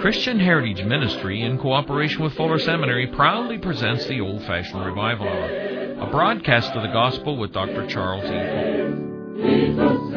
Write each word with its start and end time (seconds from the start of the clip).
Christian 0.00 0.40
Heritage 0.40 0.84
Ministry, 0.84 1.42
in 1.42 1.58
cooperation 1.58 2.22
with 2.22 2.32
Fuller 2.34 2.58
Seminary, 2.58 3.06
proudly 3.08 3.58
presents 3.58 4.06
the 4.06 4.20
Old 4.20 4.42
Fashioned 4.44 4.84
Revival 4.84 5.28
Hour, 5.28 6.00
a 6.00 6.10
broadcast 6.10 6.72
of 6.72 6.82
the 6.82 6.88
Gospel 6.88 7.36
with 7.36 7.52
Dr. 7.52 7.86
Charles 7.86 8.24
E. 8.24 10.07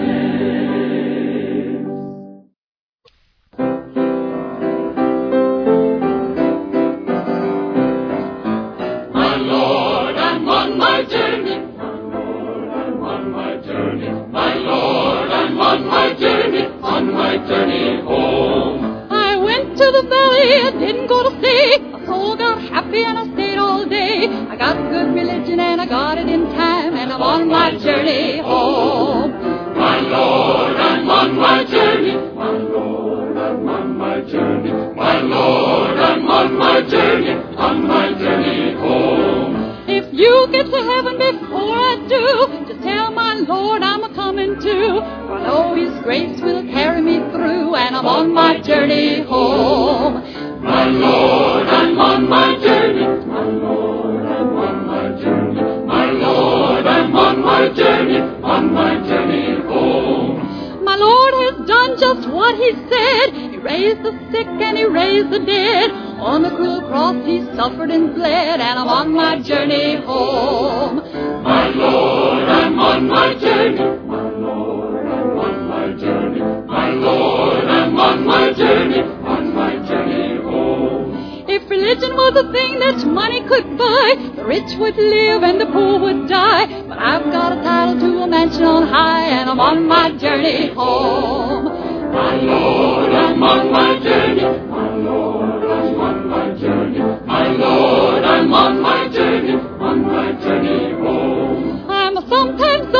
on 73.01 73.07
my 73.07 73.33
journey. 73.33 73.79
My 74.05 74.29
Lord, 74.29 75.05
I'm 75.07 75.39
on 75.39 75.67
my 75.67 75.85
journey. 75.99 76.39
My 76.67 76.89
Lord, 76.91 77.65
I'm 77.65 77.99
on 77.99 78.25
my 78.25 78.53
journey. 78.53 79.01
On 79.01 79.55
my 79.55 79.75
journey 79.87 80.41
home. 80.43 81.45
If 81.47 81.67
religion 81.67 82.11
was 82.15 82.45
a 82.45 82.51
thing 82.51 82.77
that 82.79 83.03
money 83.07 83.41
could 83.47 83.75
buy, 83.75 84.33
the 84.35 84.45
rich 84.45 84.75
would 84.77 84.97
live 84.97 85.41
and 85.41 85.59
the 85.59 85.65
poor 85.65 85.99
would 85.99 86.27
die. 86.29 86.67
But 86.87 86.99
I've 86.99 87.25
got 87.31 87.57
a 87.57 87.63
title 87.63 87.99
to 88.01 88.21
a 88.21 88.27
mansion 88.27 88.63
on 88.65 88.87
high, 88.87 89.29
and 89.29 89.49
I'm 89.49 89.59
on 89.59 89.87
my 89.87 90.15
journey 90.17 90.67
home. 90.67 91.65
My 92.13 92.35
Lord, 92.35 93.11
I'm 93.13 93.41
on 93.41 93.71
my 93.71 93.99
journey. 93.99 94.41
My 94.69 94.95
Lord, 94.95 95.63
I'm 95.63 95.99
on 95.99 96.29
my 96.29 96.53
journey. 96.53 96.99
My 97.25 97.47
Lord, 97.47 98.23
I'm 98.23 98.53
on 98.53 98.79
my 98.79 99.09
journey. 99.09 99.53
On 99.53 100.01
my 100.03 100.31
journey 100.33 100.93
home. 101.01 101.89
I'm 101.89 102.15
sometimes 102.27 102.90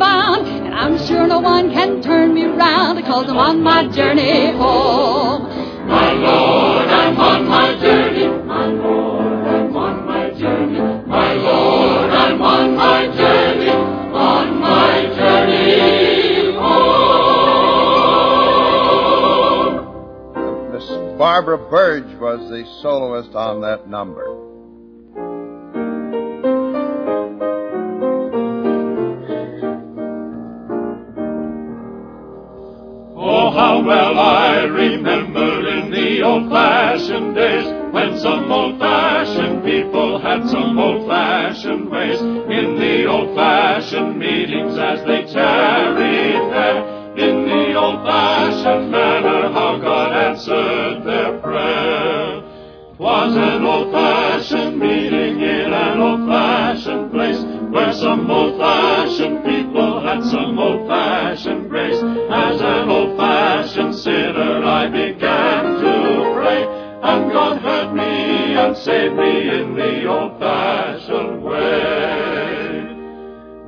bound, 0.00 0.48
and 0.48 0.74
I'm 0.74 0.96
sure 1.06 1.26
no 1.26 1.38
one 1.40 1.70
can 1.70 2.02
turn 2.02 2.34
me 2.34 2.46
round 2.46 2.96
because 2.96 3.28
I'm 3.28 3.36
on 3.36 3.62
my 3.62 3.86
journey 3.94 4.50
home. 4.56 5.42
My 5.86 6.12
Lord, 6.12 6.88
I'm 6.88 7.20
on 7.20 7.46
my 7.46 7.78
journey. 7.78 8.26
My 8.46 8.66
Lord, 8.66 9.46
I'm 9.46 9.76
on 9.76 10.06
my 10.06 10.30
journey. 10.30 10.80
My 11.06 11.34
Lord, 11.34 12.10
I'm 12.10 12.40
on 12.42 12.76
my 12.76 13.06
journey. 13.14 13.70
On 13.70 14.60
my 14.60 15.02
journey 15.14 16.54
home. 16.56 17.40
Miss 20.72 20.88
Barbara 21.18 21.58
Burge 21.70 22.18
was 22.18 22.48
the 22.48 22.64
soloist 22.80 23.34
on 23.34 23.60
that 23.60 23.88
number. 23.88 24.49
Oh, 33.22 33.50
how 33.50 33.82
well 33.82 34.18
I 34.18 34.62
remember 34.62 35.68
in 35.68 35.90
the 35.90 36.22
old-fashioned 36.22 37.34
days 37.34 37.66
when 37.92 38.18
some 38.18 38.50
old-fashioned 38.50 39.62
people 39.62 40.18
had 40.18 40.48
some 40.48 40.78
old-fashioned 40.78 41.90
ways 41.90 42.18
in 42.18 42.78
the 42.80 43.04
old-fashioned 43.04 44.18
meetings 44.18 44.78
as 44.78 45.04
they 45.04 45.30
tarried 45.30 46.50
there. 46.50 46.80
In 47.18 47.44
the 47.44 47.74
old-fashioned 47.74 48.90
manner, 48.90 49.52
how 49.52 49.76
God 49.76 50.16
answered 50.16 51.04
their 51.04 51.38
prayer. 51.40 52.42
'Twas 52.96 53.36
an 53.36 53.66
old-fashioned 53.66 54.78
meeting 54.78 55.42
in 55.42 55.74
an 55.74 56.00
old-fashioned 56.00 57.12
place 57.12 57.44
where 57.68 57.92
some 57.92 58.30
old-fashioned 58.30 59.44
people 59.44 60.00
had 60.00 60.24
some 60.24 60.58
old-fashioned 60.58 61.59
saved 68.84 69.14
me 69.14 69.48
in 69.60 69.74
the 69.74 70.06
old-fashioned 70.06 71.42
way. 71.42 72.80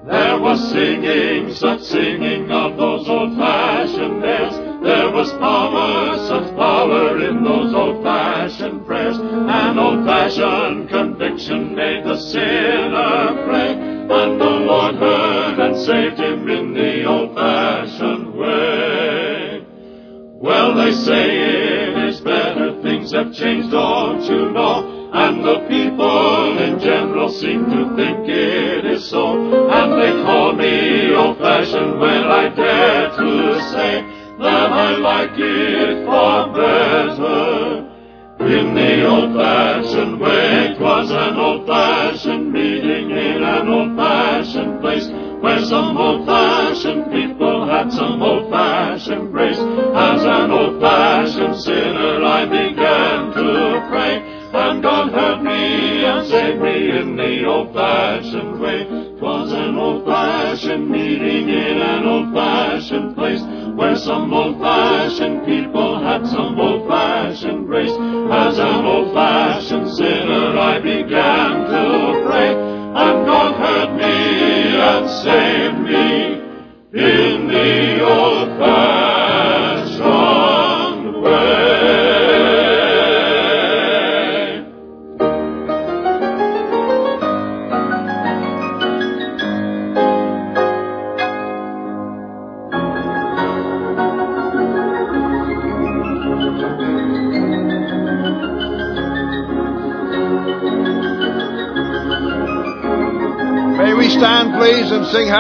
There 0.07 0.39
was 0.39 0.71
singing, 0.71 1.53
such 1.55 1.83
singing 1.83 2.51
of 2.51 2.79
those 2.79 3.07
old-fashioned 3.09 4.23
days. 4.23 4.55
There 4.83 5.11
was 5.11 5.31
power, 5.33 6.17
such 6.29 6.57
power 6.57 7.19
in 7.29 7.45
those 7.45 7.75
old-fashioned 7.75 8.87
prayers. 8.87 9.19
An 9.19 9.79
old-fashioned 9.79 10.62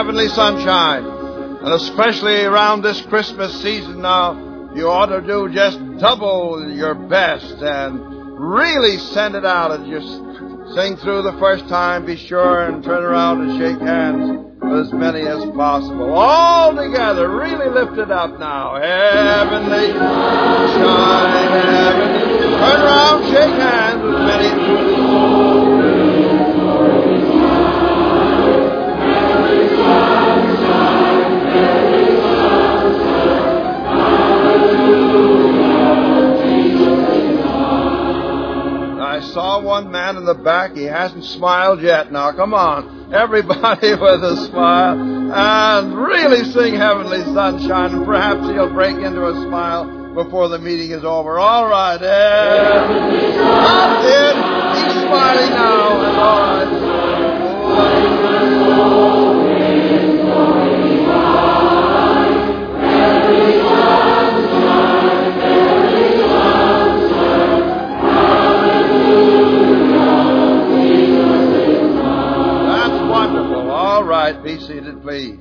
Heavenly 0.02 0.26
Sunshine? 0.31 1.04
And 1.04 1.75
especially 1.75 2.43
around 2.43 2.82
this 2.82 3.00
Christmas 3.02 3.62
season 3.62 4.02
now, 4.02 4.72
you 4.75 4.88
ought 4.88 5.06
to 5.06 5.20
do 5.20 5.49
just 5.54 5.78
double 5.99 6.69
your 6.75 6.96
best 6.96 7.62
and 7.62 8.00
really 8.37 8.99
send 8.99 9.37
it 9.37 9.44
out 9.44 9.70
and 9.70 9.87
just 9.88 10.75
sing 10.75 10.96
through 10.96 11.22
the 11.22 11.37
first 11.38 11.69
time, 11.69 12.04
be 12.04 12.16
sure 12.16 12.64
and 12.66 12.82
turn 12.82 13.04
around 13.04 13.49
and 13.49 13.60
shake 13.60 13.81
hands 13.81 14.44
with 14.60 14.87
as 14.87 14.93
many 14.93 15.20
as 15.20 15.38
possible. 15.54 16.12
All 16.12 16.75
together, 16.75 17.28
really 17.28 17.70
lift 17.70 17.96
it 17.96 18.10
up 18.10 18.40
now. 18.40 18.75
Heavenly 18.75 19.93
sunshine, 19.93 21.52
heavenly. 21.62 22.50
Turn 22.58 22.81
around, 22.82 23.31
shake 23.31 23.55
hands 23.55 24.02
with 24.02 24.14
many. 24.14 25.71
Saw 39.22 39.60
one 39.60 39.90
man 39.90 40.16
in 40.16 40.24
the 40.24 40.34
back. 40.34 40.74
He 40.74 40.84
hasn't 40.84 41.24
smiled 41.24 41.80
yet. 41.80 42.12
Now, 42.12 42.32
come 42.32 42.54
on. 42.54 43.12
Everybody 43.14 43.90
with 43.92 44.24
a 44.24 44.46
smile. 44.48 45.32
And 45.32 45.96
really 45.96 46.44
sing 46.44 46.74
Heavenly 46.74 47.22
Sunshine. 47.32 47.94
And 47.94 48.04
perhaps 48.04 48.46
he'll 48.48 48.72
break 48.72 48.96
into 48.96 49.24
a 49.26 49.32
smile 49.46 50.14
before 50.14 50.48
the 50.48 50.58
meeting 50.58 50.90
is 50.90 51.04
over. 51.04 51.38
All 51.38 51.69
right. 51.69 52.00
Heavenly 52.00 52.00
That's. 52.00 54.04
He's 54.82 54.92
smiling 54.92 55.50
now. 55.50 56.20
All 56.20 56.40
right. 56.40 56.69
Be 74.40 74.58
seated, 74.61 75.02
please. 75.02 75.38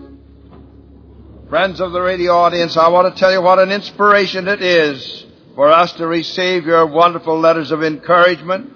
Friends 1.49 1.81
of 1.81 1.91
the 1.91 2.01
radio 2.01 2.31
audience, 2.31 2.77
I 2.77 2.87
want 2.89 3.13
to 3.13 3.19
tell 3.19 3.31
you 3.31 3.41
what 3.41 3.59
an 3.59 3.71
inspiration 3.71 4.47
it 4.47 4.61
is 4.61 5.25
for 5.55 5.67
us 5.67 5.91
to 5.93 6.07
receive 6.07 6.65
your 6.65 6.85
wonderful 6.85 7.39
letters 7.39 7.71
of 7.71 7.83
encouragement, 7.83 8.71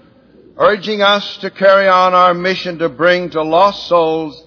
urging 0.57 1.01
us 1.01 1.37
to 1.37 1.49
carry 1.49 1.87
on 1.87 2.13
our 2.13 2.33
mission 2.33 2.77
to 2.79 2.89
bring 2.89 3.29
to 3.29 3.41
lost 3.41 3.87
souls 3.87 4.43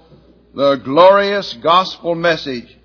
the 0.55 0.76
glorious 0.76 1.55
gospel 1.55 2.15
message 2.15 2.76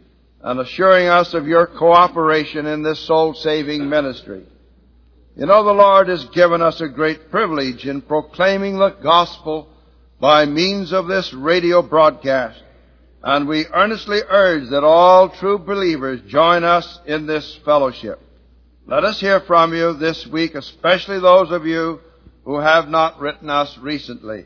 and 0.42 0.60
assuring 0.60 1.08
us 1.08 1.34
of 1.34 1.46
your 1.46 1.68
cooperation 1.68 2.66
in 2.66 2.82
this 2.82 3.00
soul 3.02 3.34
saving 3.34 3.90
ministry. 3.90 4.46
You 5.36 5.46
know, 5.46 5.64
the 5.64 5.74
Lord 5.74 6.08
has 6.08 6.24
given 6.26 6.62
us 6.62 6.80
a 6.80 6.88
great 6.88 7.32
privilege 7.32 7.86
in 7.86 8.02
proclaiming 8.02 8.78
the 8.78 8.92
gospel 8.92 9.68
by 10.22 10.46
means 10.46 10.94
of 10.94 11.08
this 11.08 11.34
radio 11.34 11.82
broadcast. 11.82 12.63
And 13.24 13.48
we 13.48 13.66
earnestly 13.74 14.20
urge 14.28 14.70
that 14.70 14.84
all 14.84 15.30
true 15.30 15.58
believers 15.58 16.20
join 16.28 16.66
us 16.66 17.00
in 17.06 17.26
this 17.26 17.58
fellowship. 17.64 18.20
Let 18.86 19.06
us 19.06 19.22
hear 19.22 19.40
from 19.40 19.74
you 19.74 19.94
this 19.94 20.28
week, 20.28 20.56
especially 20.56 21.20
those 21.20 21.50
of 21.52 21.66
you 21.66 22.02
who 22.44 22.60
have 22.60 22.90
not 22.90 23.22
written 23.22 23.50
us 23.50 23.78
recently. 23.78 24.46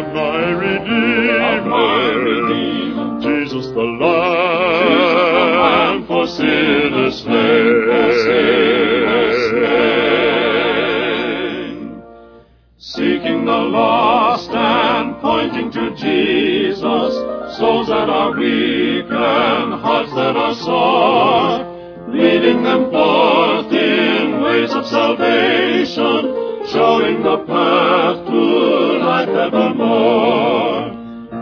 Of 0.00 0.14
my 0.14 0.50
Redeemer, 0.50 1.60
Jesus 3.20 3.66
the 3.66 3.82
Lamb 4.00 5.26
for 6.06 6.26
sinners 6.26 7.22
slain. 7.22 8.00
Seeking 12.78 13.44
the 13.44 13.52
lost 13.52 14.50
and 14.50 15.20
pointing 15.20 15.70
to 15.70 15.94
Jesus, 15.94 17.14
souls 17.58 17.88
that 17.88 18.08
are 18.08 18.32
weak 18.32 19.04
and 19.04 19.74
hearts 19.82 20.14
that 20.14 20.34
are 20.36 20.54
sore, 20.54 21.66
leading 22.08 22.62
them 22.62 22.90
forth 22.90 23.70
in 23.72 24.40
ways 24.40 24.72
of 24.72 24.86
salvation, 24.86 26.48
showing 26.66 27.22
the 27.22 27.39
life 29.52 29.62
evermore. 29.64 30.90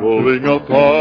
Going 0.00 0.45
upon 0.45 0.98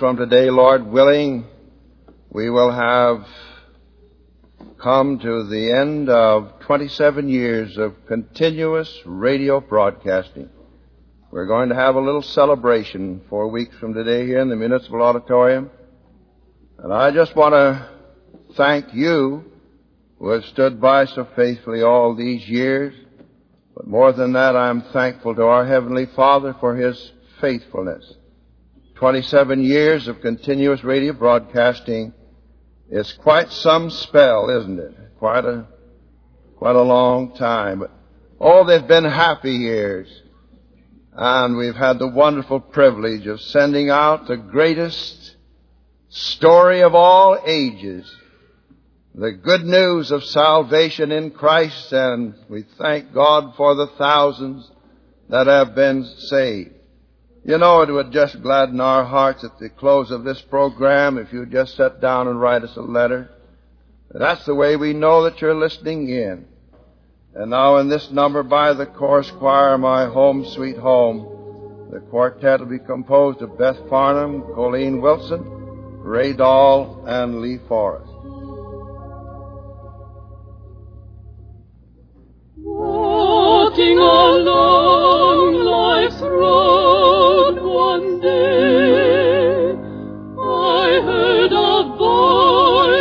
from 0.00 0.16
today, 0.16 0.48
Lord 0.48 0.86
willing, 0.86 1.44
we 2.30 2.48
will 2.48 2.72
have 2.72 3.26
come 4.82 5.18
to 5.18 5.44
the 5.44 5.72
end 5.78 6.08
of 6.08 6.58
27 6.60 7.28
years 7.28 7.76
of 7.76 7.94
continuous 8.08 8.90
radio 9.04 9.60
broadcasting. 9.60 10.48
We're 11.30 11.46
going 11.46 11.68
to 11.68 11.74
have 11.74 11.96
a 11.96 12.00
little 12.00 12.22
celebration 12.22 13.20
four 13.28 13.48
weeks 13.48 13.76
from 13.76 13.92
today 13.92 14.24
here 14.24 14.38
in 14.38 14.48
the 14.48 14.56
Municipal 14.56 15.02
Auditorium. 15.02 15.70
And 16.78 16.94
I 16.94 17.10
just 17.10 17.36
want 17.36 17.52
to 17.52 17.90
thank 18.56 18.94
you 18.94 19.44
who 20.18 20.30
have 20.30 20.46
stood 20.46 20.80
by 20.80 21.04
so 21.04 21.28
faithfully 21.36 21.82
all 21.82 22.14
these 22.16 22.48
years. 22.48 22.94
But 23.76 23.86
more 23.86 24.14
than 24.14 24.32
that, 24.32 24.56
I'm 24.56 24.80
thankful 24.94 25.34
to 25.34 25.42
our 25.42 25.66
Heavenly 25.66 26.06
Father 26.16 26.56
for 26.58 26.74
His 26.74 27.12
faithfulness. 27.38 28.14
27 29.00 29.64
years 29.64 30.08
of 30.08 30.20
continuous 30.20 30.84
radio 30.84 31.14
broadcasting 31.14 32.12
is 32.90 33.14
quite 33.14 33.50
some 33.50 33.88
spell, 33.88 34.50
isn't 34.50 34.78
it? 34.78 34.94
Quite 35.18 35.46
a, 35.46 35.66
quite 36.58 36.76
a 36.76 36.82
long 36.82 37.34
time. 37.34 37.78
But, 37.78 37.92
oh, 38.38 38.66
they've 38.66 38.86
been 38.86 39.06
happy 39.06 39.52
years. 39.52 40.06
And 41.14 41.56
we've 41.56 41.74
had 41.74 41.98
the 41.98 42.08
wonderful 42.08 42.60
privilege 42.60 43.26
of 43.26 43.40
sending 43.40 43.88
out 43.88 44.28
the 44.28 44.36
greatest 44.36 45.34
story 46.10 46.82
of 46.82 46.94
all 46.94 47.38
ages. 47.46 48.14
The 49.14 49.32
good 49.32 49.64
news 49.64 50.10
of 50.10 50.24
salvation 50.24 51.10
in 51.10 51.30
Christ 51.30 51.90
and 51.94 52.34
we 52.50 52.66
thank 52.76 53.14
God 53.14 53.54
for 53.56 53.74
the 53.76 53.86
thousands 53.86 54.70
that 55.30 55.46
have 55.46 55.74
been 55.74 56.04
saved. 56.04 56.74
You 57.44 57.56
know, 57.56 57.80
it 57.80 57.90
would 57.90 58.12
just 58.12 58.42
gladden 58.42 58.80
our 58.80 59.04
hearts 59.04 59.44
at 59.44 59.58
the 59.58 59.70
close 59.70 60.10
of 60.10 60.24
this 60.24 60.40
program 60.42 61.16
if 61.16 61.32
you'd 61.32 61.50
just 61.50 61.76
sit 61.76 62.00
down 62.00 62.28
and 62.28 62.40
write 62.40 62.62
us 62.62 62.76
a 62.76 62.82
letter. 62.82 63.30
That's 64.10 64.44
the 64.44 64.54
way 64.54 64.76
we 64.76 64.92
know 64.92 65.24
that 65.24 65.40
you're 65.40 65.54
listening 65.54 66.08
in. 66.10 66.46
And 67.34 67.50
now 67.50 67.76
in 67.76 67.88
this 67.88 68.10
number 68.10 68.42
by 68.42 68.74
the 68.74 68.86
chorus 68.86 69.30
choir, 69.30 69.78
My 69.78 70.06
Home 70.06 70.44
Sweet 70.44 70.76
Home, 70.76 71.88
the 71.90 72.00
quartet 72.00 72.60
will 72.60 72.66
be 72.66 72.78
composed 72.78 73.40
of 73.40 73.56
Beth 73.56 73.78
Farnham, 73.88 74.42
Colleen 74.54 75.00
Wilson, 75.00 75.42
Ray 76.02 76.32
Dahl, 76.32 77.04
and 77.06 77.40
Lee 77.40 77.58
Forrest. 77.68 78.09
Walking 83.20 83.98
along 83.98 85.54
life's 85.54 86.20
road 86.22 87.60
one 87.62 88.18
day, 88.20 89.72
I 90.38 91.00
heard 91.04 91.52
a 91.52 91.82
voice 91.98 92.99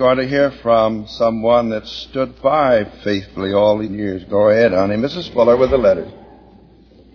going 0.00 0.16
to 0.16 0.26
hear 0.26 0.50
from 0.62 1.06
someone 1.06 1.68
that 1.68 1.86
stood 1.86 2.40
by 2.40 2.82
faithfully 3.04 3.52
all 3.52 3.76
these 3.76 3.90
years. 3.90 4.24
Go 4.24 4.48
ahead, 4.48 4.72
honey. 4.72 4.96
Mrs. 4.96 5.30
Fuller 5.34 5.58
with 5.58 5.68
the 5.68 5.76
letter. 5.76 6.10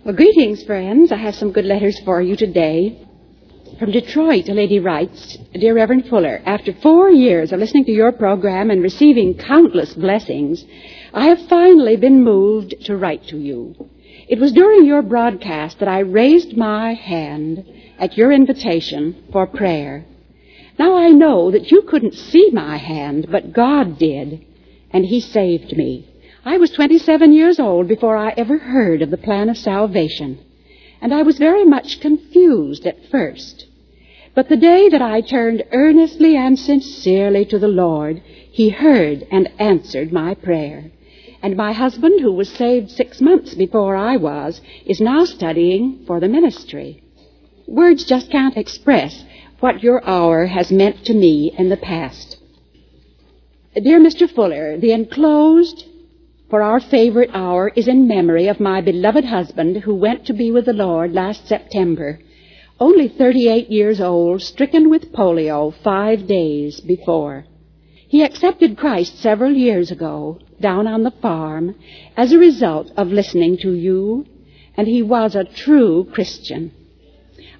Well, 0.04 0.14
greetings, 0.14 0.62
friends. 0.62 1.10
I 1.10 1.16
have 1.16 1.34
some 1.34 1.50
good 1.50 1.64
letters 1.64 1.98
for 2.04 2.22
you 2.22 2.36
today. 2.36 3.04
From 3.80 3.90
Detroit, 3.90 4.48
a 4.48 4.54
lady 4.54 4.78
writes, 4.78 5.36
Dear 5.52 5.74
Reverend 5.74 6.06
Fuller, 6.08 6.40
after 6.46 6.72
four 6.74 7.10
years 7.10 7.50
of 7.50 7.58
listening 7.58 7.86
to 7.86 7.90
your 7.92 8.12
program 8.12 8.70
and 8.70 8.80
receiving 8.80 9.36
countless 9.36 9.92
blessings, 9.94 10.64
I 11.12 11.26
have 11.26 11.48
finally 11.48 11.96
been 11.96 12.22
moved 12.22 12.76
to 12.84 12.96
write 12.96 13.26
to 13.30 13.36
you. 13.36 13.74
It 14.28 14.38
was 14.38 14.52
during 14.52 14.86
your 14.86 15.02
broadcast 15.02 15.80
that 15.80 15.88
I 15.88 15.98
raised 16.22 16.56
my 16.56 16.94
hand 16.94 17.66
at 17.98 18.16
your 18.16 18.30
invitation 18.30 19.24
for 19.32 19.48
prayer. 19.48 20.04
Now 20.78 20.96
I 20.96 21.08
know 21.08 21.50
that 21.50 21.70
you 21.70 21.82
couldn't 21.82 22.14
see 22.14 22.50
my 22.52 22.76
hand, 22.76 23.28
but 23.30 23.52
God 23.52 23.98
did, 23.98 24.44
and 24.90 25.06
He 25.06 25.20
saved 25.20 25.76
me. 25.76 26.06
I 26.44 26.58
was 26.58 26.70
27 26.70 27.32
years 27.32 27.58
old 27.58 27.88
before 27.88 28.16
I 28.16 28.34
ever 28.36 28.58
heard 28.58 29.02
of 29.02 29.10
the 29.10 29.16
plan 29.16 29.48
of 29.48 29.56
salvation, 29.56 30.38
and 31.00 31.14
I 31.14 31.22
was 31.22 31.38
very 31.38 31.64
much 31.64 32.00
confused 32.00 32.86
at 32.86 33.08
first. 33.10 33.66
But 34.34 34.50
the 34.50 34.56
day 34.56 34.90
that 34.90 35.00
I 35.00 35.22
turned 35.22 35.64
earnestly 35.72 36.36
and 36.36 36.58
sincerely 36.58 37.46
to 37.46 37.58
the 37.58 37.68
Lord, 37.68 38.22
He 38.52 38.68
heard 38.68 39.26
and 39.30 39.48
answered 39.58 40.12
my 40.12 40.34
prayer. 40.34 40.90
And 41.42 41.56
my 41.56 41.72
husband, 41.72 42.20
who 42.20 42.32
was 42.32 42.50
saved 42.50 42.90
six 42.90 43.20
months 43.20 43.54
before 43.54 43.96
I 43.96 44.16
was, 44.16 44.60
is 44.84 45.00
now 45.00 45.24
studying 45.24 46.04
for 46.06 46.20
the 46.20 46.28
ministry. 46.28 47.02
Words 47.66 48.04
just 48.04 48.30
can't 48.30 48.56
express 48.56 49.24
what 49.60 49.82
your 49.82 50.04
hour 50.04 50.46
has 50.46 50.70
meant 50.70 51.04
to 51.06 51.14
me 51.14 51.52
in 51.58 51.68
the 51.68 51.76
past. 51.76 52.38
Dear 53.74 54.00
Mr. 54.00 54.30
Fuller, 54.30 54.78
the 54.78 54.92
enclosed 54.92 55.84
for 56.48 56.62
our 56.62 56.80
favorite 56.80 57.30
hour 57.32 57.72
is 57.74 57.88
in 57.88 58.06
memory 58.06 58.48
of 58.48 58.60
my 58.60 58.80
beloved 58.80 59.24
husband 59.24 59.78
who 59.78 59.94
went 59.94 60.26
to 60.26 60.32
be 60.32 60.50
with 60.50 60.66
the 60.66 60.72
Lord 60.72 61.12
last 61.12 61.46
September 61.46 62.20
only 62.78 63.08
38 63.08 63.70
years 63.70 64.00
old, 64.00 64.42
stricken 64.42 64.90
with 64.90 65.12
polio 65.12 65.72
five 65.82 66.26
days 66.26 66.80
before. 66.80 67.46
He 68.08 68.22
accepted 68.22 68.76
Christ 68.76 69.18
several 69.18 69.52
years 69.52 69.90
ago 69.90 70.38
down 70.60 70.86
on 70.86 71.02
the 71.02 71.10
farm 71.10 71.74
as 72.16 72.32
a 72.32 72.38
result 72.38 72.90
of 72.96 73.08
listening 73.08 73.56
to 73.58 73.72
you, 73.72 74.26
and 74.76 74.86
he 74.86 75.02
was 75.02 75.34
a 75.34 75.44
true 75.44 76.06
Christian. 76.12 76.70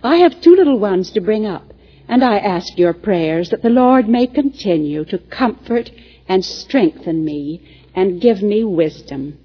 I 0.03 0.17
have 0.17 0.41
two 0.41 0.55
little 0.55 0.79
ones 0.79 1.11
to 1.13 1.21
bring 1.21 1.47
up, 1.47 1.73
and 2.09 2.25
I 2.25 2.39
ask 2.39 2.79
your 2.79 2.93
prayers 2.93 3.51
that 3.51 3.63
the 3.63 3.71
Lord 3.71 4.09
may 4.09 4.27
continue 4.27 5.05
to 5.07 5.19
comfort 5.19 5.91
and 6.29 6.45
strengthen 6.45 7.25
me 7.25 7.87
and 7.95 8.21
give 8.21 8.43
me 8.43 8.65
wisdom. 8.65 9.39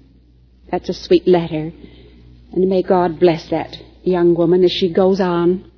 That's 0.70 0.88
a 0.88 0.94
sweet 0.94 1.26
letter, 1.26 1.72
and 2.52 2.68
may 2.68 2.82
God 2.82 3.18
bless 3.20 3.48
that 3.50 3.76
young 4.02 4.34
woman 4.34 4.64
as 4.64 4.72
she 4.72 4.92
goes 4.92 5.20
on. 5.20 5.70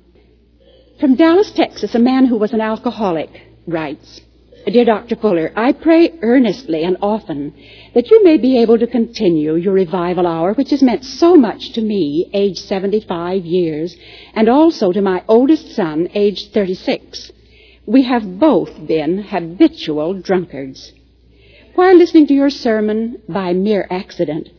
From 0.99 1.15
Dallas, 1.15 1.51
Texas, 1.51 1.95
a 1.95 1.99
man 1.99 2.25
who 2.25 2.37
was 2.37 2.53
an 2.53 2.61
alcoholic 2.61 3.29
writes, 3.67 4.21
Dear 4.65 4.85
Dr. 4.85 5.15
Fuller, 5.17 5.51
I 5.55 5.73
pray 5.73 6.17
earnestly 6.23 6.83
and 6.83 6.97
often 6.99 7.53
that 7.93 8.09
you 8.09 8.23
may 8.23 8.37
be 8.37 8.57
able 8.57 8.79
to 8.79 8.87
continue 8.87 9.53
your 9.53 9.73
revival 9.73 10.25
hour, 10.25 10.55
which 10.55 10.71
has 10.71 10.81
meant 10.81 11.05
so 11.05 11.35
much 11.35 11.73
to 11.73 11.81
me, 11.81 12.31
aged 12.33 12.57
75 12.57 13.45
years, 13.45 13.95
and 14.33 14.49
also 14.49 14.91
to 14.91 15.03
my 15.03 15.23
oldest 15.27 15.75
son, 15.75 16.09
aged 16.15 16.51
36. 16.51 17.31
We 17.85 18.01
have 18.03 18.39
both 18.39 18.87
been 18.87 19.19
habitual 19.19 20.15
drunkards. 20.15 20.93
While 21.75 21.97
listening 21.97 22.25
to 22.27 22.33
your 22.33 22.49
sermon 22.49 23.21
by 23.29 23.53
mere 23.53 23.85
accident, 23.91 24.49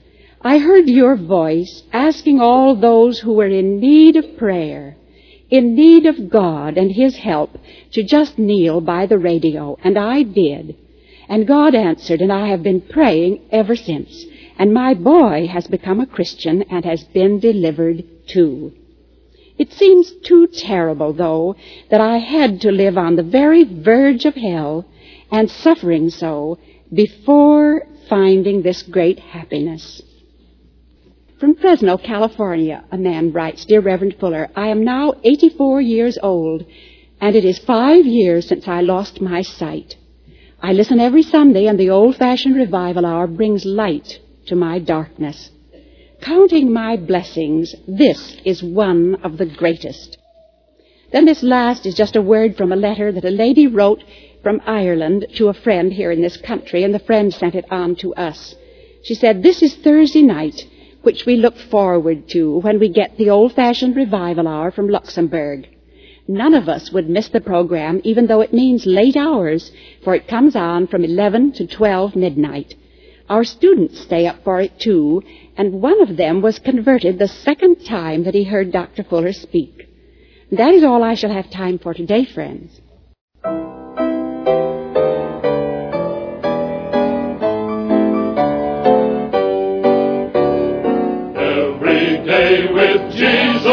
I 0.40 0.58
heard 0.58 0.88
your 0.88 1.16
voice 1.16 1.82
asking 1.92 2.40
all 2.40 2.76
those 2.76 3.18
who 3.18 3.32
were 3.32 3.48
in 3.48 3.80
need 3.80 4.14
of 4.14 4.36
prayer, 4.36 4.96
in 5.50 5.74
need 5.74 6.06
of 6.06 6.28
God 6.28 6.76
and 6.76 6.92
His 6.92 7.16
help, 7.16 7.58
to 7.92 8.02
just 8.02 8.38
kneel 8.38 8.80
by 8.80 9.06
the 9.06 9.18
radio, 9.18 9.78
and 9.82 9.98
I 9.98 10.22
did. 10.22 10.76
And 11.28 11.46
God 11.46 11.74
answered, 11.74 12.20
and 12.20 12.32
I 12.32 12.48
have 12.48 12.62
been 12.62 12.80
praying 12.80 13.42
ever 13.50 13.76
since. 13.76 14.24
And 14.58 14.72
my 14.72 14.94
boy 14.94 15.46
has 15.48 15.66
become 15.66 16.00
a 16.00 16.06
Christian 16.06 16.62
and 16.62 16.84
has 16.84 17.04
been 17.04 17.40
delivered 17.40 18.04
too. 18.28 18.72
It 19.58 19.72
seems 19.72 20.10
too 20.10 20.46
terrible, 20.48 21.12
though, 21.12 21.56
that 21.90 22.00
I 22.00 22.18
had 22.18 22.60
to 22.62 22.70
live 22.70 22.98
on 22.98 23.16
the 23.16 23.22
very 23.22 23.64
verge 23.64 24.24
of 24.24 24.34
hell 24.34 24.86
and 25.30 25.50
suffering 25.50 26.10
so 26.10 26.58
before 26.92 27.86
finding 28.08 28.62
this 28.62 28.82
great 28.82 29.18
happiness. 29.18 30.02
From 31.38 31.54
Fresno, 31.54 31.98
California, 31.98 32.82
a 32.90 32.96
man 32.96 33.30
writes, 33.30 33.66
Dear 33.66 33.80
Reverend 33.82 34.16
Fuller, 34.18 34.48
I 34.56 34.68
am 34.68 34.84
now 34.84 35.12
84 35.22 35.82
years 35.82 36.18
old, 36.22 36.64
and 37.20 37.36
it 37.36 37.44
is 37.44 37.58
five 37.58 38.06
years 38.06 38.48
since 38.48 38.66
I 38.66 38.80
lost 38.80 39.20
my 39.20 39.42
sight. 39.42 39.96
I 40.62 40.72
listen 40.72 40.98
every 40.98 41.22
Sunday, 41.22 41.66
and 41.66 41.78
the 41.78 41.90
old-fashioned 41.90 42.56
revival 42.56 43.04
hour 43.04 43.26
brings 43.26 43.66
light 43.66 44.18
to 44.46 44.56
my 44.56 44.78
darkness. 44.78 45.50
Counting 46.22 46.72
my 46.72 46.96
blessings, 46.96 47.74
this 47.86 48.38
is 48.46 48.62
one 48.62 49.16
of 49.16 49.36
the 49.36 49.44
greatest. 49.44 50.16
Then 51.12 51.26
this 51.26 51.42
last 51.42 51.84
is 51.84 51.94
just 51.94 52.16
a 52.16 52.22
word 52.22 52.56
from 52.56 52.72
a 52.72 52.76
letter 52.76 53.12
that 53.12 53.26
a 53.26 53.30
lady 53.30 53.66
wrote 53.66 54.02
from 54.42 54.62
Ireland 54.64 55.26
to 55.34 55.48
a 55.48 55.54
friend 55.54 55.92
here 55.92 56.10
in 56.10 56.22
this 56.22 56.38
country, 56.38 56.82
and 56.82 56.94
the 56.94 56.98
friend 56.98 57.34
sent 57.34 57.54
it 57.54 57.70
on 57.70 57.94
to 57.96 58.14
us. 58.14 58.54
She 59.02 59.14
said, 59.14 59.42
This 59.42 59.62
is 59.62 59.74
Thursday 59.76 60.22
night, 60.22 60.66
which 61.06 61.24
we 61.24 61.36
look 61.36 61.56
forward 61.70 62.28
to 62.28 62.58
when 62.58 62.80
we 62.80 62.88
get 62.88 63.16
the 63.16 63.30
old-fashioned 63.30 63.94
revival 63.94 64.48
hour 64.48 64.72
from 64.72 64.88
Luxembourg. 64.88 65.68
None 66.26 66.52
of 66.52 66.68
us 66.68 66.90
would 66.90 67.08
miss 67.08 67.28
the 67.28 67.40
program, 67.40 68.00
even 68.02 68.26
though 68.26 68.40
it 68.40 68.52
means 68.52 68.84
late 68.86 69.16
hours, 69.16 69.70
for 70.02 70.16
it 70.16 70.26
comes 70.26 70.56
on 70.56 70.88
from 70.88 71.04
11 71.04 71.52
to 71.52 71.66
12 71.68 72.16
midnight. 72.16 72.74
Our 73.28 73.44
students 73.44 74.00
stay 74.00 74.26
up 74.26 74.42
for 74.42 74.60
it 74.60 74.80
too, 74.80 75.22
and 75.56 75.80
one 75.80 76.00
of 76.00 76.16
them 76.16 76.42
was 76.42 76.58
converted 76.58 77.20
the 77.20 77.28
second 77.28 77.84
time 77.84 78.24
that 78.24 78.34
he 78.34 78.42
heard 78.42 78.72
Dr. 78.72 79.04
Fuller 79.04 79.32
speak. 79.32 79.88
That 80.50 80.74
is 80.74 80.82
all 80.82 81.04
I 81.04 81.14
shall 81.14 81.32
have 81.32 81.50
time 81.50 81.78
for 81.78 81.94
today, 81.94 82.24
friends. 82.24 82.80
Jesus 93.10 93.65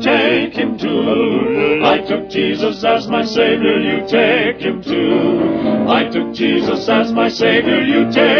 take 0.00 0.54
him 0.54 0.78
too. 0.78 1.82
I 1.84 1.98
took 2.06 2.30
Jesus 2.30 2.84
as 2.84 3.08
my 3.08 3.24
Savior, 3.24 3.78
you 3.78 4.06
take 4.06 4.60
him 4.60 4.82
too. 4.82 5.88
I 5.88 6.08
took 6.08 6.34
Jesus 6.34 6.88
as 6.88 7.12
my 7.12 7.28
Savior, 7.28 7.82
you 7.82 8.10
take 8.12 8.37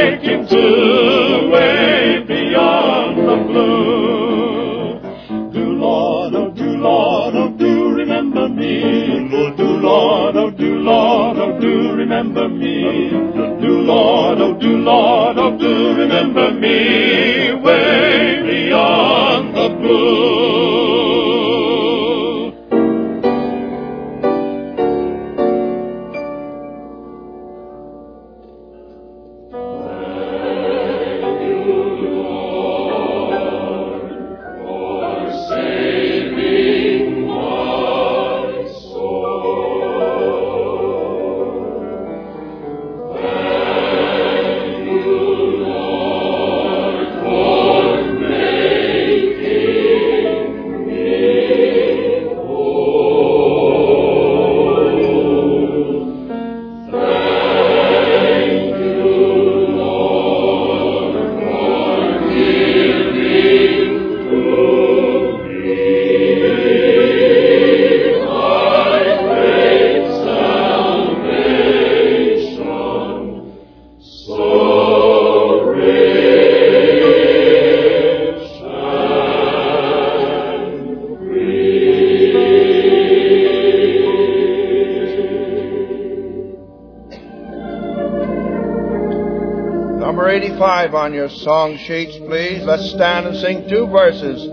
5 90.78 90.94
on 90.94 91.12
your 91.12 91.28
song 91.28 91.76
sheets, 91.76 92.16
please. 92.18 92.62
Let's 92.62 92.90
stand 92.90 93.26
and 93.26 93.36
sing 93.38 93.68
two 93.68 93.88
verses 93.88 94.46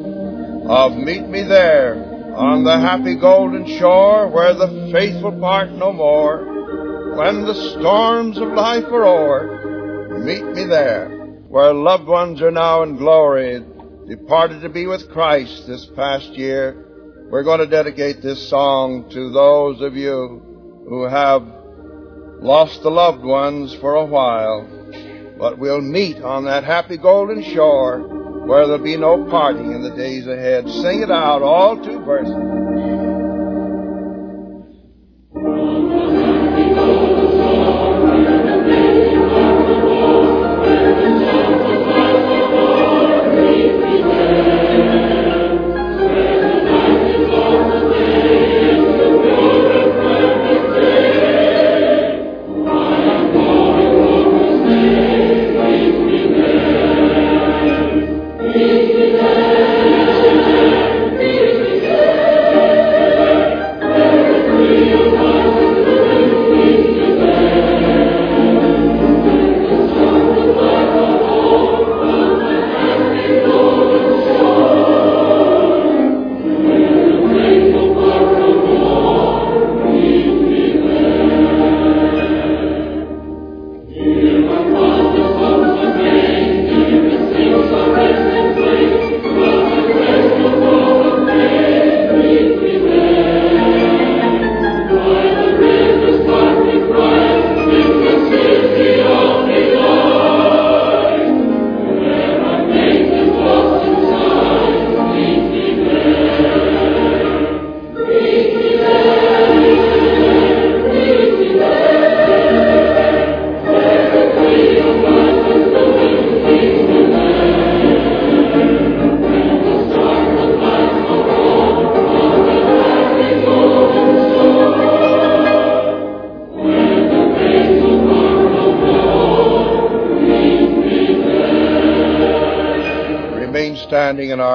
of 0.68 0.98
Meet 0.98 1.28
Me 1.28 1.44
There 1.44 2.34
on 2.36 2.64
the 2.64 2.80
happy 2.80 3.16
golden 3.16 3.68
shore 3.78 4.28
where 4.30 4.56
the 4.56 4.90
faithful 4.92 5.40
part 5.40 5.70
no 5.70 5.94
more. 5.94 7.16
When 7.16 7.46
the 7.46 7.54
storms 7.54 8.40
of 8.40 8.48
life 8.54 8.86
are 8.86 9.06
o'er, 9.06 10.18
meet 10.26 10.44
me 10.46 10.66
there 10.66 11.10
where 11.48 11.72
loved 11.76 12.08
ones 12.08 12.42
are 12.42 12.50
now 12.50 12.82
in 12.82 12.98
glory, 12.98 13.64
departed 14.08 14.62
to 14.62 14.70
be 14.70 14.88
with 14.88 15.08
Christ 15.12 15.68
this 15.68 15.86
past 15.96 16.30
year. 16.30 17.28
We're 17.30 17.44
going 17.44 17.60
to 17.60 17.68
dedicate 17.68 18.24
this 18.24 18.50
song 18.50 19.12
to 19.12 19.32
those 19.32 19.80
of 19.80 19.96
you 19.96 20.42
who 20.90 21.04
have 21.04 21.44
lost 22.42 22.82
the 22.82 22.90
loved 22.90 23.24
ones 23.24 23.76
for 23.76 23.94
a 23.94 24.06
while. 24.06 24.75
But 25.38 25.58
we'll 25.58 25.82
meet 25.82 26.22
on 26.22 26.46
that 26.46 26.64
happy 26.64 26.98
golden 26.98 27.44
shore 27.44 28.00
where 28.00 28.68
there'll 28.68 28.84
be 28.84 28.98
no 28.98 29.26
parting 29.30 29.72
in 29.72 29.82
the 29.82 29.96
days 29.96 30.28
ahead. 30.28 30.70
Sing 30.70 31.02
it 31.02 31.12
out, 31.12 31.42
all 31.42 31.84
two 31.84 32.00
verses. 32.06 32.65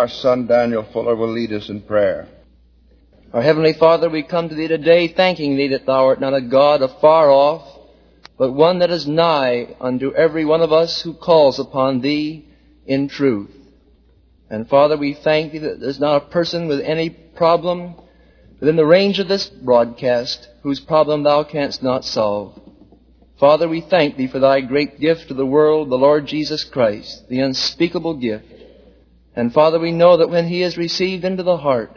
Our 0.00 0.08
son 0.08 0.46
Daniel 0.46 0.82
Fuller 0.94 1.14
will 1.14 1.30
lead 1.30 1.52
us 1.52 1.68
in 1.68 1.82
prayer. 1.82 2.26
Our 3.34 3.42
Heavenly 3.42 3.74
Father, 3.74 4.08
we 4.08 4.22
come 4.22 4.48
to 4.48 4.54
Thee 4.54 4.66
today 4.66 5.08
thanking 5.08 5.56
Thee 5.56 5.68
that 5.68 5.84
Thou 5.84 6.06
art 6.06 6.22
not 6.22 6.32
a 6.32 6.40
God 6.40 6.80
afar 6.80 7.30
off, 7.30 7.68
but 8.38 8.52
one 8.52 8.78
that 8.78 8.90
is 8.90 9.06
nigh 9.06 9.76
unto 9.78 10.14
every 10.14 10.46
one 10.46 10.62
of 10.62 10.72
us 10.72 11.02
who 11.02 11.12
calls 11.12 11.58
upon 11.58 12.00
Thee 12.00 12.48
in 12.86 13.08
truth. 13.08 13.50
And 14.48 14.66
Father, 14.66 14.96
we 14.96 15.12
thank 15.12 15.52
Thee 15.52 15.58
that 15.58 15.80
there's 15.80 16.00
not 16.00 16.22
a 16.22 16.26
person 16.30 16.66
with 16.66 16.80
any 16.80 17.10
problem 17.10 17.94
within 18.58 18.76
the 18.76 18.86
range 18.86 19.18
of 19.18 19.28
this 19.28 19.50
broadcast 19.50 20.48
whose 20.62 20.80
problem 20.80 21.24
Thou 21.24 21.44
canst 21.44 21.82
not 21.82 22.06
solve. 22.06 22.58
Father, 23.38 23.68
we 23.68 23.82
thank 23.82 24.16
thee 24.16 24.28
for 24.28 24.38
thy 24.38 24.62
great 24.62 24.98
gift 24.98 25.28
to 25.28 25.34
the 25.34 25.44
world, 25.44 25.90
the 25.90 25.96
Lord 25.96 26.26
Jesus 26.26 26.64
Christ, 26.64 27.28
the 27.28 27.40
unspeakable 27.40 28.16
gift. 28.16 28.59
And 29.34 29.52
Father, 29.52 29.78
we 29.78 29.92
know 29.92 30.16
that 30.16 30.30
when 30.30 30.48
he 30.48 30.62
is 30.62 30.76
received 30.76 31.24
into 31.24 31.42
the 31.42 31.56
heart, 31.56 31.96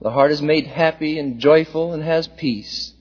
the 0.00 0.10
heart 0.10 0.30
is 0.30 0.42
made 0.42 0.66
happy 0.66 1.18
and 1.18 1.38
joyful 1.38 1.92
and 1.92 2.02
has 2.02 2.26
peace. 2.26 2.92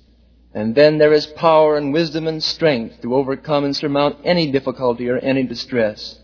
And 0.54 0.76
then 0.76 0.98
there 0.98 1.14
is 1.14 1.26
power 1.26 1.78
and 1.78 1.94
wisdom 1.94 2.28
and 2.28 2.44
strength 2.44 3.02
to 3.02 3.16
overcome 3.16 3.64
and 3.64 3.76
surmount 3.76 4.20
any 4.24 4.52
difficulty 4.52 5.10
or 5.10 5.18
any 5.18 5.44
distress. 5.44 6.20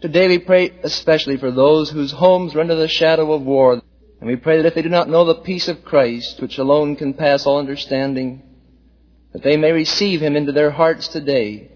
Today 0.00 0.28
we 0.28 0.38
pray 0.38 0.70
especially 0.82 1.36
for 1.36 1.50
those 1.50 1.90
whose 1.90 2.12
homes 2.12 2.54
are 2.54 2.60
under 2.60 2.76
the 2.76 2.86
shadow 2.86 3.32
of 3.32 3.42
war. 3.42 3.82
And 4.20 4.28
we 4.28 4.36
pray 4.36 4.58
that 4.58 4.66
if 4.66 4.74
they 4.74 4.82
do 4.82 4.88
not 4.88 5.08
know 5.08 5.24
the 5.24 5.42
peace 5.42 5.68
of 5.68 5.84
Christ, 5.84 6.40
which 6.40 6.58
alone 6.58 6.96
can 6.96 7.14
pass 7.14 7.44
all 7.44 7.58
understanding, 7.58 8.42
that 9.32 9.42
they 9.42 9.56
may 9.56 9.72
receive 9.72 10.20
Him 10.20 10.36
into 10.36 10.52
their 10.52 10.70
hearts 10.70 11.08
today 11.08 11.70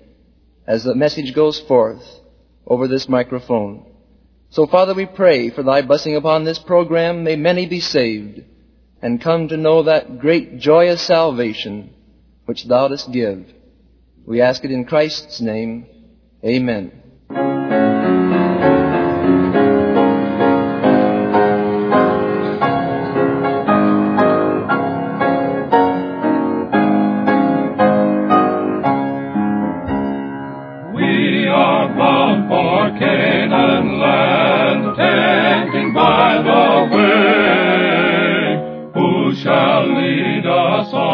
as 0.66 0.84
the 0.84 0.94
message 0.94 1.34
goes 1.34 1.58
forth 1.60 2.04
over 2.66 2.86
this 2.86 3.08
microphone. 3.08 3.89
So 4.52 4.66
Father, 4.66 4.94
we 4.94 5.06
pray 5.06 5.50
for 5.50 5.62
Thy 5.62 5.82
blessing 5.82 6.16
upon 6.16 6.44
this 6.44 6.58
program. 6.58 7.22
May 7.22 7.36
many 7.36 7.66
be 7.66 7.78
saved 7.78 8.42
and 9.00 9.22
come 9.22 9.46
to 9.48 9.56
know 9.56 9.84
that 9.84 10.18
great 10.18 10.58
joyous 10.58 11.00
salvation 11.02 11.94
which 12.46 12.64
Thou 12.64 12.88
dost 12.88 13.12
give. 13.12 13.46
We 14.26 14.40
ask 14.40 14.64
it 14.64 14.72
in 14.72 14.86
Christ's 14.86 15.40
name. 15.40 15.86
Amen. 16.44 17.00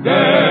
Dare 0.03 0.49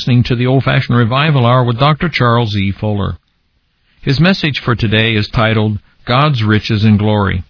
listening 0.00 0.22
to 0.22 0.34
the 0.34 0.46
Old 0.46 0.64
Fashioned 0.64 0.96
Revival 0.96 1.44
Hour 1.44 1.62
with 1.62 1.78
Dr. 1.78 2.08
Charles 2.08 2.56
E. 2.56 2.72
Fuller. 2.72 3.18
His 4.00 4.18
message 4.18 4.58
for 4.58 4.74
today 4.74 5.14
is 5.14 5.28
titled 5.28 5.78
God's 6.06 6.42
Riches 6.42 6.84
and 6.84 6.98
Glory. 6.98 7.44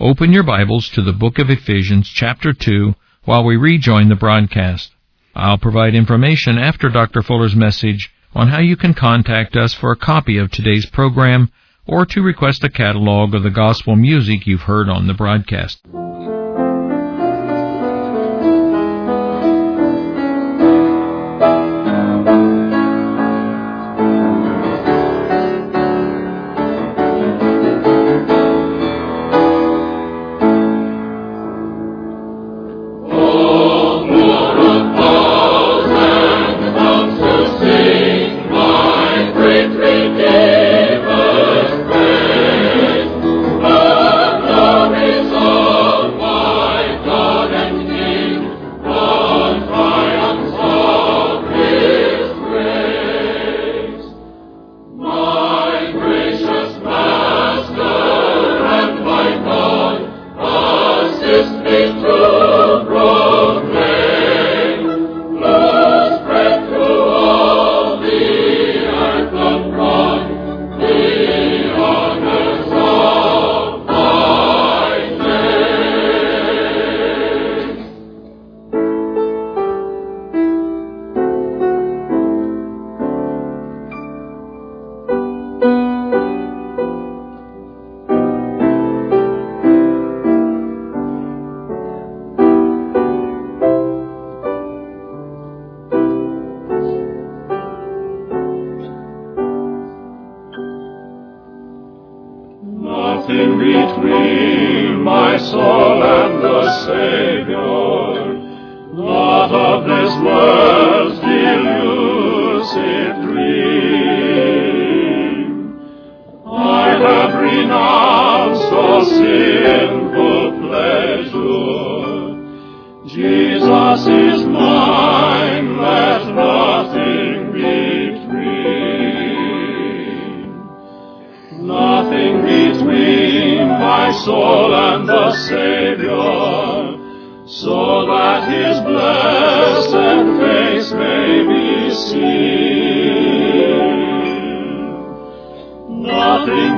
Open 0.00 0.32
your 0.32 0.42
Bibles 0.42 0.88
to 0.88 1.02
the 1.02 1.12
book 1.12 1.38
of 1.38 1.50
Ephesians, 1.50 2.08
chapter 2.08 2.52
2, 2.52 2.96
while 3.26 3.44
we 3.44 3.54
rejoin 3.54 4.08
the 4.08 4.16
broadcast. 4.16 4.90
I'll 5.36 5.56
provide 5.56 5.94
information 5.94 6.58
after 6.58 6.88
Dr. 6.88 7.22
Fuller's 7.22 7.54
message 7.54 8.12
on 8.34 8.48
how 8.48 8.58
you 8.58 8.76
can 8.76 8.94
contact 8.94 9.54
us 9.54 9.72
for 9.72 9.92
a 9.92 9.96
copy 9.96 10.36
of 10.36 10.50
today's 10.50 10.86
program 10.86 11.48
or 11.86 12.04
to 12.06 12.22
request 12.22 12.64
a 12.64 12.68
catalog 12.68 13.36
of 13.36 13.44
the 13.44 13.50
gospel 13.50 13.94
music 13.94 14.48
you've 14.48 14.62
heard 14.62 14.88
on 14.88 15.06
the 15.06 15.14
broadcast. 15.14 15.78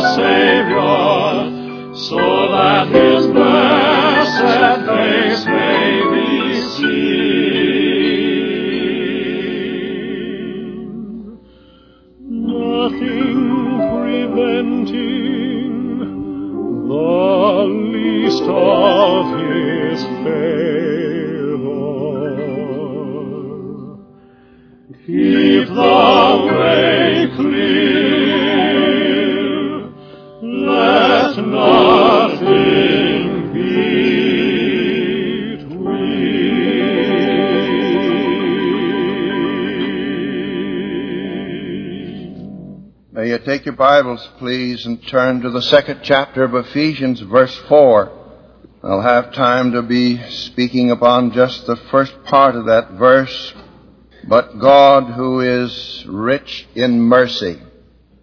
Savior, 0.00 1.50
so 1.94 2.16
that 2.52 2.88
His 2.88 3.26
blessed 3.26 4.86
face 4.86 5.44
may 5.46 6.02
be 6.12 6.28
seen. 6.76 7.48
Nothing 12.20 13.38
preventing 13.92 15.72
the 16.88 17.64
least 17.92 18.42
of 18.44 19.38
His 19.38 20.00
favor. 20.24 20.68
Keep 25.06 25.66
the 25.68 25.96
way 26.58 27.30
clear. 27.36 27.97
May 31.38 31.44
you 43.28 43.38
take 43.38 43.66
your 43.66 43.76
Bibles, 43.76 44.28
please, 44.38 44.84
and 44.84 45.06
turn 45.06 45.42
to 45.42 45.50
the 45.50 45.62
second 45.62 46.00
chapter 46.02 46.42
of 46.42 46.56
Ephesians, 46.56 47.20
verse 47.20 47.56
4. 47.68 48.10
I'll 48.82 49.00
have 49.00 49.32
time 49.32 49.70
to 49.72 49.82
be 49.82 50.20
speaking 50.30 50.90
upon 50.90 51.30
just 51.30 51.66
the 51.66 51.76
first 51.92 52.24
part 52.24 52.56
of 52.56 52.66
that 52.66 52.94
verse. 52.94 53.54
But 54.26 54.58
God, 54.58 55.12
who 55.14 55.40
is 55.40 56.04
rich 56.08 56.66
in 56.74 57.00
mercy. 57.00 57.62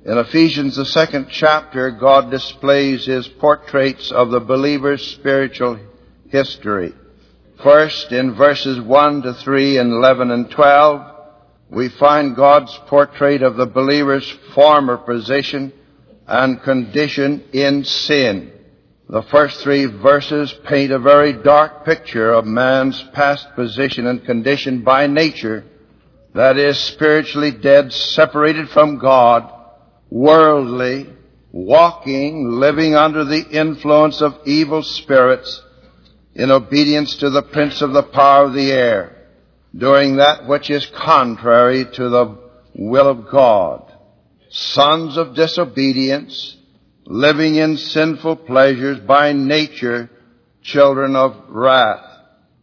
In 0.05 0.19
Ephesians, 0.19 0.75
the 0.75 0.85
second 0.85 1.29
chapter, 1.31 1.89
God 1.89 2.29
displays 2.29 3.07
His 3.07 3.27
portraits 3.27 4.11
of 4.11 4.29
the 4.29 4.39
believer's 4.39 5.03
spiritual 5.03 5.79
history. 6.29 6.93
First, 7.63 8.11
in 8.11 8.35
verses 8.35 8.79
1 8.79 9.23
to 9.23 9.33
3 9.33 9.79
and 9.79 9.91
11 9.91 10.29
and 10.29 10.51
12, 10.51 11.11
we 11.71 11.89
find 11.89 12.35
God's 12.35 12.77
portrait 12.85 13.41
of 13.41 13.55
the 13.55 13.65
believer's 13.65 14.29
former 14.53 14.97
position 14.97 15.73
and 16.27 16.61
condition 16.61 17.43
in 17.51 17.83
sin. 17.83 18.51
The 19.09 19.23
first 19.23 19.61
three 19.61 19.85
verses 19.85 20.53
paint 20.67 20.91
a 20.91 20.99
very 20.99 21.33
dark 21.33 21.83
picture 21.83 22.31
of 22.31 22.45
man's 22.45 23.01
past 23.13 23.47
position 23.55 24.05
and 24.05 24.23
condition 24.23 24.83
by 24.83 25.07
nature, 25.07 25.63
that 26.35 26.57
is, 26.57 26.77
spiritually 26.77 27.51
dead, 27.51 27.91
separated 27.91 28.69
from 28.69 28.99
God, 28.99 29.51
worldly, 30.09 31.09
walking, 31.51 32.49
living 32.49 32.95
under 32.95 33.23
the 33.23 33.45
influence 33.49 34.21
of 34.21 34.39
evil 34.45 34.83
spirits, 34.83 35.61
in 36.33 36.51
obedience 36.51 37.15
to 37.17 37.29
the 37.29 37.43
prince 37.43 37.81
of 37.81 37.93
the 37.93 38.03
power 38.03 38.45
of 38.45 38.53
the 38.53 38.71
air 38.71 39.15
doing 39.77 40.17
that 40.17 40.47
which 40.47 40.69
is 40.69 40.85
contrary 40.85 41.85
to 41.85 42.09
the 42.09 42.37
will 42.75 43.07
of 43.07 43.29
God. 43.29 43.91
Sons 44.49 45.17
of 45.17 45.35
disobedience, 45.35 46.57
living 47.05 47.55
in 47.55 47.77
sinful 47.77 48.37
pleasures, 48.37 48.99
by 48.99 49.33
nature 49.33 50.09
children 50.61 51.15
of 51.15 51.35
wrath. 51.49 52.05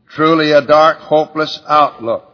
Truly 0.08 0.52
a 0.52 0.62
dark, 0.62 0.98
hopeless 0.98 1.60
outlook. 1.68 2.28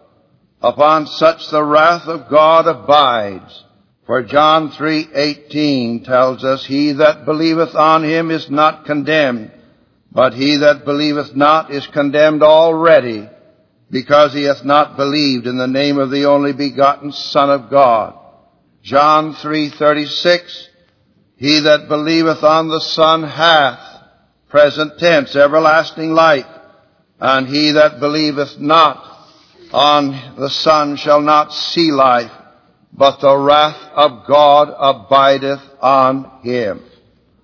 Upon 0.61 1.07
such 1.07 1.49
the 1.51 1.63
wrath 1.63 2.07
of 2.07 2.29
God 2.29 2.67
abides. 2.67 3.65
For 4.09 4.23
John 4.23 4.71
3:18 4.71 6.03
tells 6.03 6.43
us, 6.43 6.65
"He 6.65 6.93
that 6.93 7.27
believeth 7.27 7.77
on 7.77 8.03
him 8.03 8.31
is 8.31 8.51
not 8.51 8.87
condemned, 8.87 9.51
but 10.11 10.33
he 10.33 10.57
that 10.57 10.87
believeth 10.87 11.37
not 11.37 11.71
is 11.71 11.87
condemned 11.89 12.43
already." 12.43 13.29
because 13.91 14.35
he 14.35 14.43
hath 14.43 14.65
not 14.67 14.99
believed 14.99 15.47
in 15.47 15.57
the 15.57 15.67
name 15.67 15.99
of 15.99 16.11
the 16.11 16.27
only 16.27 16.53
begotten 16.53 17.11
Son 17.11 17.49
of 17.49 17.71
God. 17.71 18.13
John 18.83 19.33
3:36 19.33 20.69
He 21.37 21.61
that 21.61 21.89
believeth 21.89 22.45
on 22.45 22.69
the 22.69 22.81
Son 22.81 23.23
hath 23.23 23.81
present 24.51 24.99
tense 24.99 25.35
everlasting 25.35 26.13
life 26.13 26.45
and 27.19 27.49
he 27.49 27.71
that 27.73 27.99
believeth 27.99 28.59
not 28.59 29.03
on 29.73 30.19
the 30.37 30.51
Son 30.51 30.97
shall 30.97 31.23
not 31.23 31.55
see 31.55 31.91
life 31.91 32.38
but 32.93 33.21
the 33.21 33.37
wrath 33.37 33.81
of 33.95 34.27
God 34.27 34.75
abideth 34.77 35.63
on 35.81 36.41
him. 36.43 36.83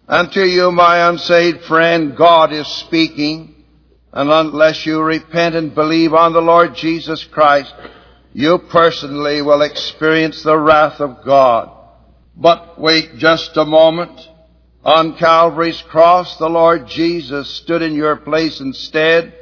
And 0.07 0.31
to 0.33 0.45
you 0.45 0.71
my 0.73 1.09
unsaved 1.09 1.65
friend 1.65 2.17
God 2.17 2.53
is 2.53 2.67
speaking 2.67 3.55
and 4.15 4.31
unless 4.31 4.87
you 4.87 5.03
repent 5.03 5.57
and 5.57 5.75
believe 5.75 6.15
on 6.15 6.33
the 6.33 6.41
Lord 6.41 6.77
Jesus 6.77 7.25
Christ, 7.25 7.75
you 8.33 8.59
personally 8.59 9.43
will 9.43 9.63
experience 9.63 10.41
the 10.45 10.57
wrath 10.57 11.01
of 11.01 11.25
God. 11.25 11.69
But 12.37 12.81
wait 12.81 13.17
just 13.17 13.57
a 13.57 13.65
moment. 13.65 14.29
On 14.85 15.17
Calvary's 15.17 15.83
cross, 15.83 16.37
the 16.37 16.49
Lord 16.49 16.87
Jesus 16.87 17.51
stood 17.57 17.83
in 17.83 17.95
your 17.95 18.15
place 18.15 18.61
instead, 18.61 19.35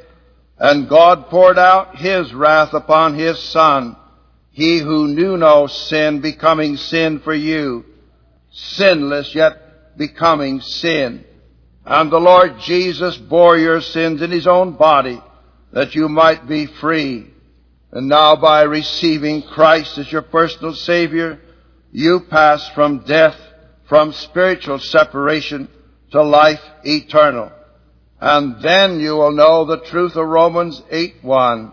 and 0.57 0.89
God 0.89 1.27
poured 1.27 1.59
out 1.59 1.97
His 1.97 2.33
wrath 2.33 2.73
upon 2.73 3.13
His 3.13 3.37
Son, 3.37 3.95
He 4.53 4.77
who 4.77 5.07
knew 5.07 5.35
no 5.35 5.65
sin 5.65 6.21
becoming 6.21 6.77
sin 6.77 7.19
for 7.19 7.33
you, 7.33 7.85
sinless 8.51 9.33
yet 9.33 9.97
becoming 9.97 10.61
sin. 10.61 11.25
And 11.85 12.11
the 12.11 12.19
Lord 12.19 12.59
Jesus 12.59 13.17
bore 13.17 13.57
your 13.57 13.81
sins 13.81 14.21
in 14.21 14.29
His 14.29 14.45
own 14.47 14.73
body 14.73 15.19
that 15.71 15.95
you 15.95 16.07
might 16.07 16.47
be 16.47 16.67
free. 16.67 17.27
And 17.91 18.07
now 18.07 18.35
by 18.35 18.61
receiving 18.61 19.41
Christ 19.41 19.97
as 19.97 20.11
your 20.11 20.21
personal 20.21 20.73
Savior, 20.75 21.39
you 21.91 22.21
pass 22.29 22.69
from 22.69 22.99
death, 22.99 23.35
from 23.89 24.13
spiritual 24.13 24.77
separation 24.77 25.67
to 26.11 26.21
life 26.21 26.61
eternal. 26.83 27.51
And 28.21 28.61
then 28.61 28.99
you 28.99 29.15
will 29.15 29.31
know 29.31 29.65
the 29.65 29.81
truth 29.81 30.15
of 30.15 30.27
Romans 30.27 30.81
8:1. 30.91 31.71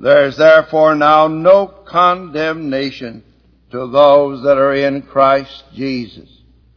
There 0.00 0.26
is 0.26 0.38
therefore 0.38 0.94
now 0.94 1.28
no 1.28 1.66
condemnation 1.66 3.22
to 3.70 3.86
those 3.86 4.42
that 4.44 4.56
are 4.56 4.74
in 4.74 5.02
Christ 5.02 5.62
Jesus. 5.74 6.28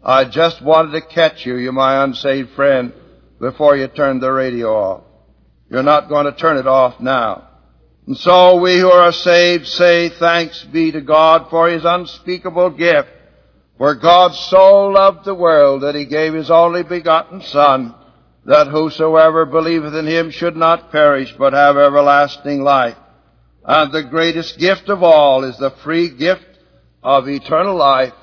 I 0.04 0.26
just 0.26 0.62
wanted 0.62 0.92
to 0.92 1.08
catch 1.08 1.46
you, 1.46 1.56
you 1.56 1.72
my 1.72 2.04
unsaved 2.04 2.52
friend, 2.52 2.92
before 3.40 3.78
you 3.78 3.88
turned 3.88 4.22
the 4.22 4.32
radio 4.32 4.76
off. 4.76 5.04
You're 5.70 5.84
not 5.84 6.10
going 6.10 6.26
to 6.26 6.34
turn 6.34 6.58
it 6.58 6.68
off 6.68 7.00
now. 7.00 7.48
And 8.06 8.18
so 8.18 8.60
we 8.60 8.78
who 8.78 8.92
are 8.92 9.14
saved 9.14 9.68
say 9.68 10.10
thanks 10.10 10.62
be 10.66 10.92
to 10.92 11.00
God 11.00 11.50
for 11.50 11.70
His 11.70 11.86
unspeakable 11.86 12.72
gift. 12.72 13.08
For 13.78 13.96
God 13.96 14.36
so 14.36 14.88
loved 14.88 15.24
the 15.24 15.34
world 15.34 15.84
that 15.84 15.96
He 15.96 16.06
gave 16.06 16.34
His 16.34 16.52
only 16.52 16.84
begotten 16.84 17.42
Son, 17.42 17.96
that 18.46 18.68
whosoever 18.68 19.46
believeth 19.46 19.94
in 19.94 20.06
Him 20.06 20.30
should 20.30 20.58
not 20.58 20.92
perish, 20.92 21.34
but 21.40 21.54
have 21.54 21.78
everlasting 21.78 22.62
life. 22.62 22.98
And 23.66 23.92
the 23.92 24.04
greatest 24.04 24.58
gift 24.58 24.90
of 24.90 25.04
all 25.04 25.44
is 25.44 25.58
the 25.58 25.72
free 25.84 26.10
gift 26.10 26.46
of 27.02 27.28
eternal 27.28 27.76
life 27.76 28.14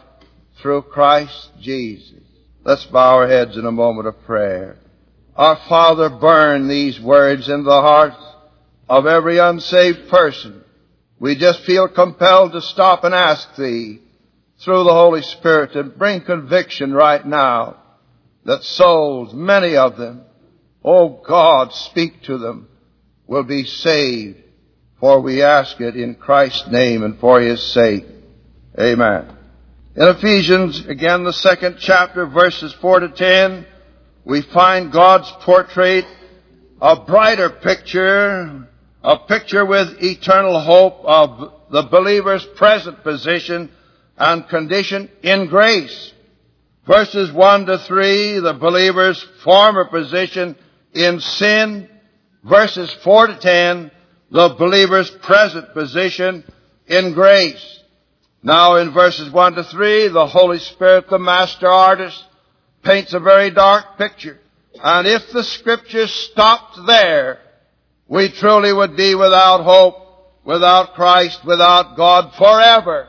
through 0.61 0.83
Christ 0.83 1.51
Jesus. 1.61 2.23
Let's 2.65 2.85
bow 2.87 3.17
our 3.17 3.29
heads 3.29 3.57
in 3.57 3.65
a 3.65 3.73
moment 3.73 4.09
of 4.09 4.23
prayer. 4.25 4.77
Our 5.37 5.57
Father, 5.69 6.11
burn 6.11 6.69
these 6.69 7.01
words 7.01 7.49
in 7.49 7.65
the 7.65 7.81
hearts 7.81 8.23
of 8.89 9.07
every 9.07 9.39
unsaved 9.39 10.11
person 10.11 10.65
we 11.21 11.37
just 11.37 11.61
feel 11.65 11.87
compelled 11.87 12.53
to 12.53 12.63
stop 12.63 13.05
and 13.05 13.15
ask 13.15 13.55
Thee 13.55 14.01
through 14.65 14.85
the 14.85 14.93
Holy 14.93 15.21
Spirit 15.21 15.75
to 15.75 15.85
bring 15.85 16.23
conviction 16.23 16.95
right 16.95 17.25
now 17.25 17.77
that 18.47 18.65
souls, 18.65 19.35
many 19.35 19.77
of 19.77 19.99
them, 19.99 20.23
oh 20.83 21.23
God, 21.27 21.75
speak 21.75 22.23
to 22.23 22.39
them, 22.39 22.69
will 23.27 23.43
be 23.43 23.65
saved. 23.65 24.39
For 25.01 25.21
we 25.21 25.43
ask 25.43 25.81
it 25.81 25.97
in 25.97 26.15
Christ's 26.15 26.69
name 26.69 27.03
and 27.03 27.19
for 27.19 27.41
His 27.41 27.63
sake. 27.73 28.07
Amen. 28.79 29.37
In 29.97 30.09
Ephesians, 30.09 30.87
again 30.87 31.25
the 31.25 31.33
second 31.33 31.79
chapter, 31.81 32.27
verses 32.27 32.73
4 32.75 33.01
to 33.01 33.09
10, 33.09 33.67
we 34.25 34.43
find 34.43 34.93
God's 34.93 35.31
portrait, 35.41 36.05
a 36.81 37.01
brighter 37.01 37.49
picture, 37.51 38.69
a 39.03 39.17
picture 39.27 39.65
with 39.65 40.03
eternal 40.03 40.61
hope 40.61 41.01
of 41.05 41.53
the 41.71 41.83
believer's 41.83 42.45
present 42.57 43.03
position 43.03 43.71
and 44.19 44.49
condition 44.49 45.09
in 45.23 45.47
grace. 45.47 46.13
Verses 46.87 47.33
1 47.33 47.67
to 47.67 47.79
3, 47.79 48.41
the 48.41 48.55
believer's 48.55 49.21
former 49.43 49.87
position 49.87 50.57
in 50.93 51.21
sin. 51.21 51.89
Verses 52.45 52.91
4 53.03 53.29
to 53.29 53.39
10, 53.39 53.91
the 54.31 54.55
believer's 54.59 55.11
present 55.11 55.73
position 55.73 56.45
in 56.87 57.15
grace. 57.15 57.81
Now 58.43 58.77
in 58.77 58.93
verses 58.93 59.31
1 59.31 59.55
to 59.55 59.65
3, 59.65 60.09
the 60.09 60.27
Holy 60.27 60.59
Spirit, 60.59 61.09
the 61.11 61.19
master 61.19 61.69
artist, 61.69 62.25
paints 62.83 63.13
a 63.13 63.21
very 63.21 63.51
dark 63.51 63.99
picture. 63.99 64.39
And 64.83 65.07
if 65.07 65.31
the 65.33 65.43
scriptures 65.43 66.13
stopped 66.13 66.79
there, 66.87 67.41
we 68.09 68.31
truly 68.31 68.73
would 68.73 68.97
be 68.97 69.15
without 69.15 69.63
hope, 69.63 70.41
without 70.45 70.95
Christ, 70.95 71.45
without 71.45 71.97
God 71.97 72.35
forever. 72.35 73.09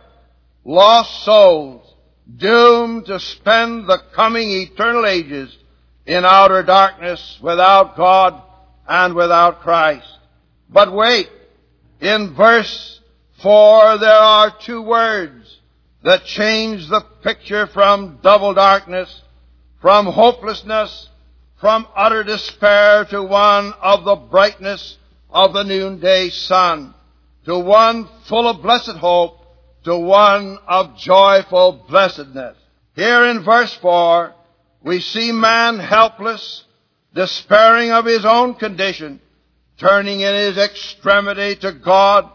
Lost 0.66 1.24
souls, 1.24 1.96
doomed 2.38 3.06
to 3.06 3.20
spend 3.20 3.88
the 3.88 4.00
coming 4.14 4.52
eternal 4.52 5.06
ages 5.06 5.56
in 6.06 6.26
outer 6.26 6.62
darkness 6.64 7.40
without 7.42 7.96
God 7.96 8.42
and 8.88 9.16
without 9.16 9.62
Christ. 9.62 10.08
But 10.72 10.94
wait, 10.94 11.30
in 12.00 12.34
verse 12.34 13.00
4 13.42 13.98
there 13.98 14.12
are 14.12 14.54
two 14.62 14.82
words 14.82 15.60
that 16.04 16.26
change 16.26 16.88
the 16.88 17.02
picture 17.24 17.68
from 17.68 18.20
double 18.24 18.54
darkness, 18.54 19.22
from 19.82 20.06
hopelessness, 20.06 21.10
from 21.60 21.88
utter 21.96 22.24
despair 22.24 23.06
to 23.06 23.22
one 23.22 23.74
of 23.82 24.06
the 24.06 24.16
brightness 24.16 24.98
of 25.30 25.54
the 25.54 25.64
noonday 25.64 26.30
sun, 26.30 26.94
to 27.46 27.60
one 27.60 28.08
full 28.26 28.48
of 28.48 28.62
blessed 28.62 28.98
hope, 28.98 29.38
to 29.84 29.98
one 29.98 30.58
of 30.68 30.98
joyful 30.98 31.86
blessedness. 31.88 32.58
Here 32.96 33.26
in 33.26 33.44
verse 33.44 33.74
4, 33.76 34.34
we 34.84 35.00
see 35.00 35.32
man 35.32 35.80
helpless, 35.80 36.64
despairing 37.14 37.92
of 37.92 38.06
his 38.06 38.26
own 38.26 38.56
condition, 38.56 39.20
turning 39.82 40.22
in 40.22 40.36
his 40.36 40.60
extremity 40.60 41.56
to 41.56 41.72
God, 41.72 42.30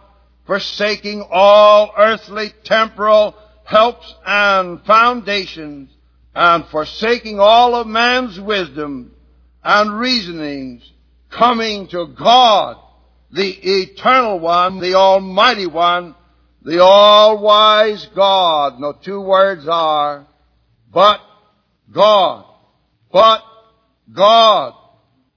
forsaking 0.46 1.24
all 1.30 1.92
earthly, 1.96 2.52
temporal 2.64 3.36
helps 3.64 4.12
and 4.26 4.84
foundations, 4.84 5.90
and 6.34 6.66
forsaking 6.66 7.38
all 7.38 7.76
of 7.76 7.86
man's 7.86 8.38
wisdom 8.40 9.12
and 9.62 9.96
reasonings, 9.98 10.92
coming 11.30 11.86
to 11.88 12.08
God, 12.08 12.78
the 13.30 13.48
eternal 13.48 14.40
one, 14.40 14.80
the 14.80 14.94
almighty 14.94 15.66
one, 15.66 16.16
the 16.62 16.82
all-wise 16.82 18.06
God. 18.06 18.80
No 18.80 18.92
two 18.92 19.20
words 19.20 19.68
are, 19.68 20.26
but 20.92 21.20
God. 21.92 22.44
But 23.12 23.42
God. 24.12 24.74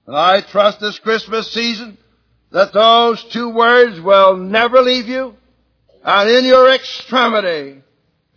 And 0.08 0.16
I 0.16 0.40
trust 0.40 0.80
this 0.80 0.98
Christmas 0.98 1.52
season 1.52 1.98
that 2.50 2.72
those 2.72 3.22
two 3.32 3.50
words 3.50 4.00
will 4.00 4.36
never 4.36 4.80
leave 4.80 5.06
you. 5.06 5.34
And 6.04 6.30
in 6.30 6.44
your 6.44 6.72
extremity, 6.72 7.82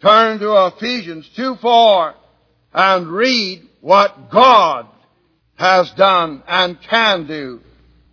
turn 0.01 0.39
to 0.39 0.67
Ephesians 0.67 1.29
2 1.35 1.55
4 1.55 2.13
and 2.73 3.07
read 3.07 3.67
what 3.81 4.29
God 4.31 4.87
has 5.55 5.89
done 5.91 6.43
and 6.47 6.81
can 6.81 7.27
do 7.27 7.61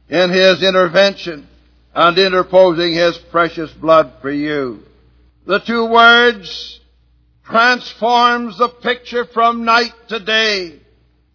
in 0.09 0.31
His 0.31 0.63
intervention 0.63 1.49
and 1.95 2.19
interposing 2.19 2.95
His 2.95 3.19
precious 3.31 3.71
blood 3.73 4.15
for 4.21 4.31
you. 4.31 4.83
The 5.47 5.59
two 5.59 5.87
words 5.87 6.81
transforms 7.45 8.59
the 8.59 8.69
picture 8.69 9.25
from 9.25 9.65
night 9.65 9.93
to 10.09 10.21
day. 10.21 10.81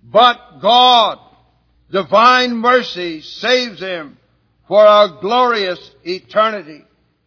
But 0.04 0.60
God, 0.62 1.20
divine 1.92 2.56
mercy, 2.56 3.22
saves 3.22 3.82
him 3.82 4.18
for 4.68 4.84
a 4.86 5.18
glorious 5.22 5.92
eternity. 6.04 6.84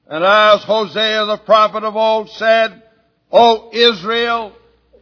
And 0.06 0.24
as 0.24 0.62
Hosea 0.64 1.26
the 1.26 1.38
prophet 1.38 1.84
of 1.84 1.96
old 1.96 2.30
said, 2.30 2.82
O 3.30 3.70
Israel, 3.72 4.52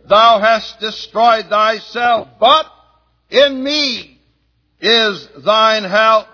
thou 0.08 0.40
hast 0.40 0.80
destroyed 0.80 1.46
thyself, 1.48 2.28
but 2.40 2.66
in 3.30 3.62
me 3.62 4.20
is 4.80 5.28
thine 5.44 5.84
help. 5.84 6.26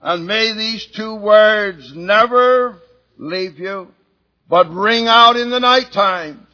And 0.00 0.26
may 0.26 0.52
these 0.52 0.84
two 0.86 1.14
words 1.14 1.94
never 1.94 2.76
leave 3.16 3.58
you, 3.58 3.88
but 4.48 4.68
ring 4.68 5.06
out 5.06 5.36
in 5.36 5.50
the 5.50 5.60
night 5.60 5.92
times, 5.92 6.44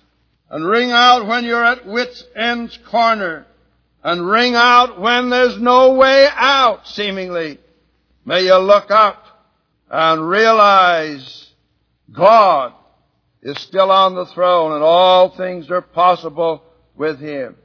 and 0.50 0.66
ring 0.66 0.90
out 0.90 1.26
when 1.26 1.44
you're 1.44 1.64
at 1.64 1.86
wit's 1.86 2.22
end's 2.36 2.78
corner, 2.90 3.46
and 4.02 4.28
ring 4.28 4.54
out 4.54 5.00
when 5.00 5.30
there's 5.30 5.58
no 5.58 5.94
way 5.94 6.28
out, 6.30 6.86
seemingly. 6.88 7.58
May 8.28 8.42
you 8.42 8.58
look 8.58 8.90
up 8.90 9.24
and 9.90 10.28
realize 10.28 11.46
God 12.12 12.74
is 13.40 13.58
still 13.58 13.90
on 13.90 14.16
the 14.16 14.26
throne 14.26 14.72
and 14.74 14.82
all 14.82 15.34
things 15.34 15.70
are 15.70 15.80
possible 15.80 16.62
with 16.94 17.20
Him. 17.20 17.56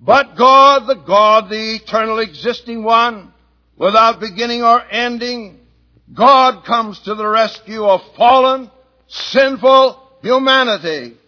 But 0.00 0.36
God, 0.36 0.88
the 0.88 0.96
God, 0.96 1.48
the 1.48 1.76
eternal 1.76 2.18
existing 2.18 2.82
one, 2.82 3.32
without 3.76 4.18
beginning 4.18 4.64
or 4.64 4.82
ending, 4.90 5.60
God 6.12 6.64
comes 6.64 6.98
to 7.02 7.14
the 7.14 7.28
rescue 7.28 7.84
of 7.84 8.00
fallen, 8.16 8.68
sinful 9.06 10.18
humanity. 10.22 11.18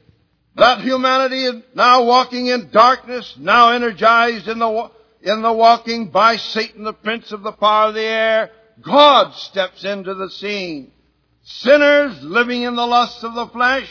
That 0.57 0.81
humanity 0.81 1.45
is 1.45 1.63
now 1.77 2.03
walking 2.03 2.49
in 2.49 2.71
darkness, 2.73 3.33
now 3.39 3.71
energized 3.71 4.49
in 4.49 4.59
the, 4.59 4.91
in 5.23 5.41
the 5.41 5.53
walking 5.53 6.09
by 6.09 6.35
Satan, 6.35 6.83
the 6.83 6.93
prince 6.93 7.31
of 7.31 7.45
the 7.45 7.53
power 7.53 7.91
of 7.91 7.95
the 7.95 8.01
air, 8.01 8.51
God 8.81 9.35
steps 9.35 9.85
into 9.85 10.15
the 10.15 10.31
scene. 10.31 10.93
Sinners 11.43 12.23
living 12.23 12.63
in 12.63 12.77
the 12.77 12.87
lusts 12.87 13.23
of 13.25 13.35
the 13.35 13.49
flesh, 13.49 13.89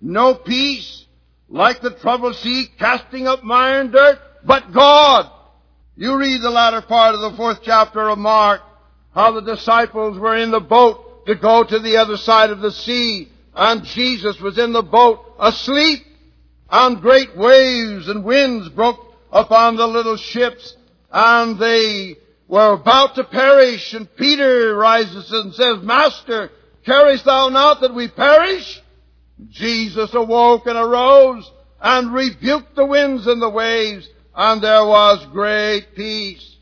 no 0.00 0.34
peace, 0.34 1.06
like 1.48 1.80
the 1.80 1.92
troubled 1.92 2.36
sea 2.36 2.66
casting 2.78 3.26
up 3.26 3.42
mire 3.42 3.80
and 3.80 3.92
dirt, 3.92 4.18
but 4.44 4.72
God. 4.72 5.30
You 5.96 6.16
read 6.16 6.42
the 6.42 6.50
latter 6.50 6.82
part 6.82 7.14
of 7.14 7.20
the 7.20 7.36
fourth 7.36 7.60
chapter 7.62 8.08
of 8.08 8.18
Mark, 8.18 8.60
how 9.14 9.32
the 9.32 9.40
disciples 9.40 10.18
were 10.18 10.36
in 10.36 10.50
the 10.50 10.60
boat 10.60 11.26
to 11.26 11.34
go 11.34 11.64
to 11.64 11.78
the 11.78 11.96
other 11.96 12.16
side 12.16 12.50
of 12.50 12.60
the 12.60 12.70
sea, 12.70 13.28
and 13.54 13.84
Jesus 13.84 14.40
was 14.40 14.58
in 14.58 14.72
the 14.72 14.82
boat 14.82 15.20
asleep, 15.38 16.04
and 16.70 17.00
great 17.00 17.36
waves 17.36 18.08
and 18.08 18.24
winds 18.24 18.68
broke 18.68 19.00
upon 19.32 19.76
the 19.76 19.86
little 19.86 20.16
ships, 20.16 20.76
and 21.10 21.58
they 21.58 22.16
were 22.48 22.72
about 22.72 23.14
to 23.16 23.24
perish, 23.24 23.92
and 23.92 24.14
Peter 24.16 24.74
rises 24.74 25.30
and 25.30 25.54
says, 25.54 25.82
Master, 25.82 26.50
carest 26.84 27.26
thou 27.26 27.50
not 27.50 27.82
that 27.82 27.94
we 27.94 28.08
perish? 28.08 28.80
Jesus 29.50 30.12
awoke 30.14 30.66
and 30.66 30.76
arose 30.76 31.48
and 31.80 32.12
rebuked 32.12 32.74
the 32.74 32.86
winds 32.86 33.26
and 33.26 33.40
the 33.40 33.50
waves, 33.50 34.08
and 34.34 34.62
there 34.62 34.84
was 34.84 35.24
great 35.30 35.94
peace. 35.94 36.56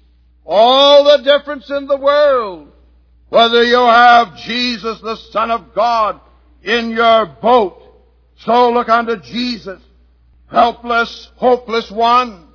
All 0.45 1.05
the 1.05 1.25
difference 1.25 1.71
in 1.71 1.87
the 1.87 1.97
world, 1.97 2.73
whether 3.29 3.63
you 3.63 3.79
have 3.79 4.37
Jesus, 4.37 5.01
the 5.01 5.17
Son 5.31 5.51
of 5.51 5.75
God, 5.75 6.21
in 6.63 6.91
your 6.91 7.27
boat, 7.27 7.83
so 8.39 8.73
look 8.73 8.89
unto 8.89 9.17
Jesus, 9.17 9.81
helpless, 10.51 11.31
hopeless 11.37 11.91
one, 11.91 12.46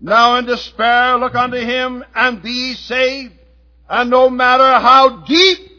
now 0.00 0.36
in 0.36 0.46
despair, 0.46 1.18
look 1.18 1.34
unto 1.34 1.56
him 1.56 2.04
and 2.14 2.42
be 2.42 2.74
saved. 2.74 3.34
And 3.88 4.10
no 4.10 4.30
matter 4.30 4.62
how 4.62 5.24
deep, 5.24 5.70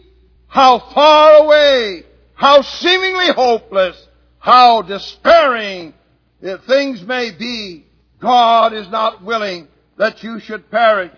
how 0.48 0.80
far 0.80 1.44
away, 1.44 2.04
how 2.34 2.62
seemingly 2.62 3.28
hopeless, 3.28 4.08
how 4.40 4.82
despairing 4.82 5.94
things 6.68 7.04
may 7.04 7.32
be, 7.32 7.86
God 8.20 8.74
is 8.74 8.90
not 8.90 9.24
willing 9.24 9.68
that 9.98 10.24
you 10.24 10.40
should 10.40 10.70
perish. 10.72 11.12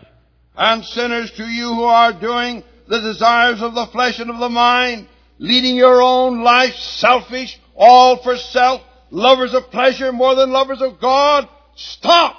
And 0.56 0.84
sinners 0.84 1.32
to 1.32 1.46
you 1.46 1.74
who 1.74 1.84
are 1.84 2.14
doing 2.14 2.64
the 2.88 3.00
desires 3.00 3.62
of 3.62 3.74
the 3.74 3.86
flesh 3.88 4.20
and 4.20 4.30
of 4.30 4.40
the 4.40 4.50
mind, 4.50 5.08
leading 5.40 5.76
your 5.76 6.02
own 6.02 6.44
life 6.44 6.76
selfish, 6.76 7.58
all 7.76 8.18
for 8.18 8.36
self, 8.36 8.82
lovers 9.10 9.54
of 9.54 9.72
pleasure 9.72 10.12
more 10.12 10.36
than 10.36 10.52
lovers 10.52 10.82
of 10.82 11.00
God, 11.00 11.48
stop. 11.76 12.38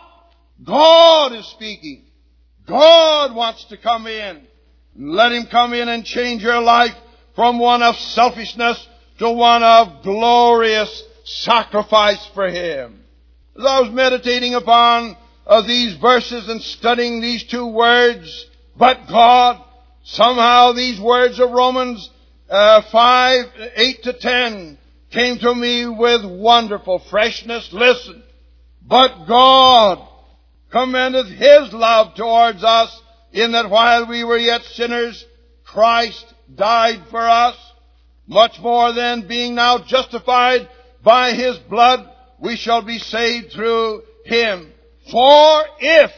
God 0.64 1.32
is 1.32 1.46
speaking. 1.46 2.04
God 2.66 3.34
wants 3.34 3.64
to 3.64 3.76
come 3.76 4.06
in. 4.06 4.46
Let 4.96 5.32
Him 5.32 5.46
come 5.46 5.72
in 5.72 5.88
and 5.88 6.04
change 6.04 6.42
your 6.42 6.60
life 6.60 6.94
from 7.34 7.58
one 7.58 7.82
of 7.82 7.96
selfishness 7.96 8.86
to 9.18 9.30
one 9.30 9.62
of 9.62 10.02
glorious 10.02 11.02
sacrifice 11.24 12.24
for 12.34 12.48
Him. 12.48 13.04
As 13.58 13.64
I 13.64 13.80
was 13.80 13.90
meditating 13.90 14.54
upon 14.54 15.16
uh, 15.46 15.62
these 15.62 15.94
verses 15.96 16.48
and 16.48 16.60
studying 16.62 17.20
these 17.20 17.44
two 17.44 17.66
words, 17.66 18.46
but 18.76 19.08
God, 19.08 19.62
somehow 20.04 20.72
these 20.72 21.00
words 21.00 21.40
of 21.40 21.50
Romans 21.50 22.10
uh, 22.48 22.82
5, 22.82 23.44
8 23.76 24.02
to 24.04 24.12
10 24.12 24.78
came 25.10 25.38
to 25.38 25.54
me 25.54 25.86
with 25.86 26.24
wonderful 26.24 26.98
freshness. 26.98 27.72
Listen. 27.72 28.22
But 28.86 29.26
God 29.26 30.08
commendeth 30.72 31.28
His 31.28 31.72
love 31.72 32.14
towards 32.14 32.64
us 32.64 33.00
in 33.32 33.52
that 33.52 33.70
while 33.70 34.06
we 34.06 34.24
were 34.24 34.38
yet 34.38 34.62
sinners, 34.62 35.24
Christ 35.64 36.34
died 36.54 37.02
for 37.10 37.20
us. 37.20 37.56
Much 38.26 38.58
more 38.60 38.92
than 38.92 39.28
being 39.28 39.54
now 39.54 39.78
justified 39.78 40.68
by 41.02 41.32
His 41.32 41.58
blood, 41.58 42.08
we 42.40 42.56
shall 42.56 42.82
be 42.82 42.98
saved 42.98 43.52
through 43.52 44.02
Him. 44.24 44.72
For 45.10 45.64
if, 45.80 46.12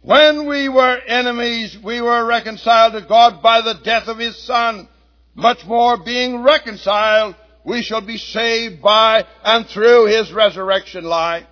when 0.00 0.46
we 0.46 0.68
were 0.68 0.98
enemies, 1.06 1.76
we 1.82 2.00
were 2.00 2.24
reconciled 2.24 2.94
to 2.94 3.02
God 3.02 3.42
by 3.42 3.60
the 3.60 3.80
death 3.84 4.08
of 4.08 4.18
His 4.18 4.36
Son, 4.44 4.88
much 5.34 5.64
more 5.66 5.96
being 6.02 6.42
reconciled, 6.42 7.34
we 7.64 7.82
shall 7.82 8.00
be 8.00 8.18
saved 8.18 8.82
by 8.82 9.24
and 9.44 9.66
through 9.66 10.06
His 10.06 10.32
resurrection 10.32 11.04
life. 11.04 11.46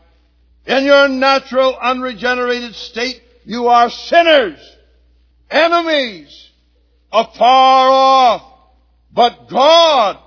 In 0.66 0.84
your 0.84 1.08
natural 1.08 1.76
unregenerated 1.76 2.74
state, 2.74 3.22
you 3.44 3.68
are 3.68 3.90
sinners, 3.90 4.58
enemies, 5.50 6.50
afar 7.12 7.90
off. 7.90 8.42
But 9.12 9.48
God 9.48 10.18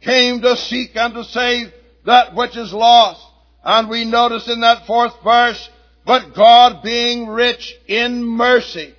came 0.00 0.40
to 0.42 0.56
seek 0.56 0.96
and 0.96 1.14
to 1.14 1.24
save 1.24 1.72
that 2.06 2.34
which 2.34 2.56
is 2.56 2.72
lost. 2.72 3.24
And 3.62 3.90
we 3.90 4.04
notice 4.04 4.48
in 4.48 4.60
that 4.60 4.86
fourth 4.86 5.12
verse, 5.22 5.68
but 6.06 6.34
God 6.34 6.82
being 6.82 7.26
rich 7.26 7.76
in 7.86 8.24
mercy. 8.24 8.94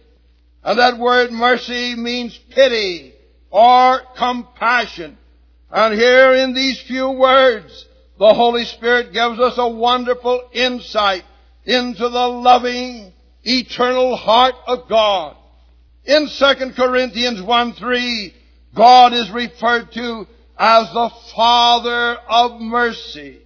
And 0.64 0.78
that 0.78 1.00
word 1.00 1.32
mercy 1.32 1.96
means 1.96 2.38
pity 2.52 3.14
or 3.50 4.02
compassion. 4.16 5.18
And 5.72 5.96
here 5.96 6.34
in 6.34 6.54
these 6.54 6.80
few 6.82 7.10
words, 7.10 7.86
the 8.22 8.36
Holy 8.36 8.65
Spirit 8.65 9.13
gives 9.13 9.39
us 9.39 9.55
a 9.57 9.67
wonderful 9.67 10.47
insight 10.53 11.24
into 11.65 12.07
the 12.07 12.28
loving, 12.28 13.11
eternal 13.43 14.15
heart 14.15 14.53
of 14.67 14.88
God. 14.88 15.36
In 16.05 16.28
2 16.28 16.53
Corinthians 16.76 17.41
1 17.41 17.74
3, 17.74 18.34
God 18.76 19.13
is 19.13 19.32
referred 19.32 19.91
to 19.93 20.28
as 20.55 20.93
the 20.93 21.09
Father 21.36 22.15
of 22.30 22.61
mercy. 22.61 23.39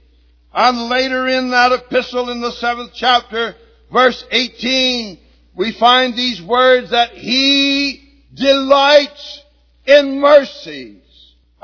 And 0.54 0.90
later 0.90 1.26
in 1.26 1.52
that 1.52 1.72
epistle 1.72 2.30
in 2.30 2.42
the 2.42 2.52
seventh 2.52 2.92
chapter, 2.94 3.56
verse 3.94 4.26
18, 4.30 5.18
we 5.56 5.72
find 5.72 6.18
these 6.18 6.42
words 6.42 6.90
that 6.90 7.12
He 7.12 8.12
delights 8.34 9.42
in 9.86 10.20
mercies. 10.20 11.05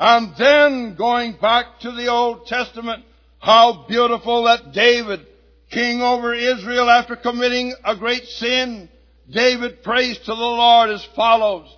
And 0.04 0.34
then 0.36 0.96
going 0.96 1.34
back 1.40 1.78
to 1.82 1.92
the 1.92 2.08
Old 2.08 2.48
Testament, 2.48 3.04
how 3.38 3.86
beautiful 3.86 4.42
that 4.42 4.72
David, 4.72 5.24
king 5.70 6.02
over 6.02 6.34
Israel 6.34 6.90
after 6.90 7.14
committing 7.14 7.72
a 7.84 7.94
great 7.94 8.24
sin, 8.24 8.88
David 9.30 9.84
prays 9.84 10.18
to 10.18 10.24
the 10.24 10.34
Lord 10.34 10.90
as 10.90 11.04
follows, 11.14 11.72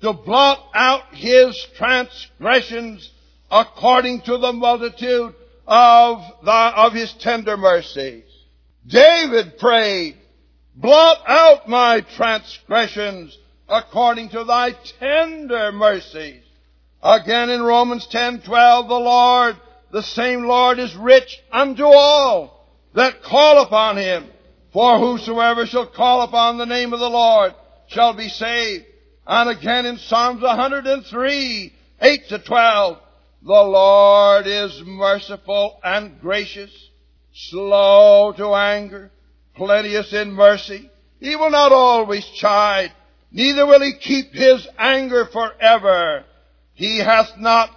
to 0.00 0.12
blot 0.12 0.58
out 0.74 1.14
his 1.14 1.56
transgressions 1.76 3.12
according 3.48 4.22
to 4.22 4.38
the 4.38 4.52
multitude 4.52 5.34
of, 5.64 6.24
the, 6.42 6.50
of 6.50 6.92
his 6.94 7.12
tender 7.20 7.56
mercies. 7.56 8.24
David 8.88 9.56
prayed, 9.56 10.16
blot 10.74 11.18
out 11.28 11.68
my 11.68 12.00
transgressions 12.00 13.38
according 13.68 14.30
to 14.30 14.42
thy 14.42 14.72
tender 14.98 15.70
mercies. 15.70 16.42
Again 17.02 17.50
in 17.50 17.62
Romans 17.62 18.06
10:12 18.08 18.88
the 18.88 18.94
Lord 18.94 19.56
the 19.90 20.02
same 20.02 20.44
Lord 20.44 20.78
is 20.78 20.94
rich 20.96 21.40
unto 21.52 21.84
all 21.84 22.66
that 22.94 23.22
call 23.22 23.62
upon 23.62 23.96
him 23.96 24.28
for 24.72 24.98
whosoever 24.98 25.66
shall 25.66 25.86
call 25.86 26.22
upon 26.22 26.58
the 26.58 26.66
name 26.66 26.92
of 26.92 27.00
the 27.00 27.08
Lord 27.08 27.54
shall 27.86 28.12
be 28.12 28.28
saved. 28.28 28.84
And 29.26 29.48
again 29.48 29.86
in 29.86 29.98
Psalms 29.98 30.42
103 30.42 31.72
8 32.00 32.28
to 32.28 32.38
12 32.38 32.98
the 33.42 33.52
Lord 33.52 34.46
is 34.46 34.82
merciful 34.84 35.78
and 35.84 36.20
gracious, 36.20 36.72
slow 37.32 38.32
to 38.32 38.54
anger, 38.54 39.12
plenteous 39.54 40.12
in 40.12 40.32
mercy. 40.32 40.90
He 41.20 41.36
will 41.36 41.50
not 41.50 41.72
always 41.72 42.24
chide, 42.26 42.92
neither 43.30 43.64
will 43.64 43.80
he 43.80 43.92
keep 44.00 44.34
his 44.34 44.66
anger 44.76 45.26
forever. 45.26 46.24
He 46.78 46.98
hath 46.98 47.36
not 47.36 47.70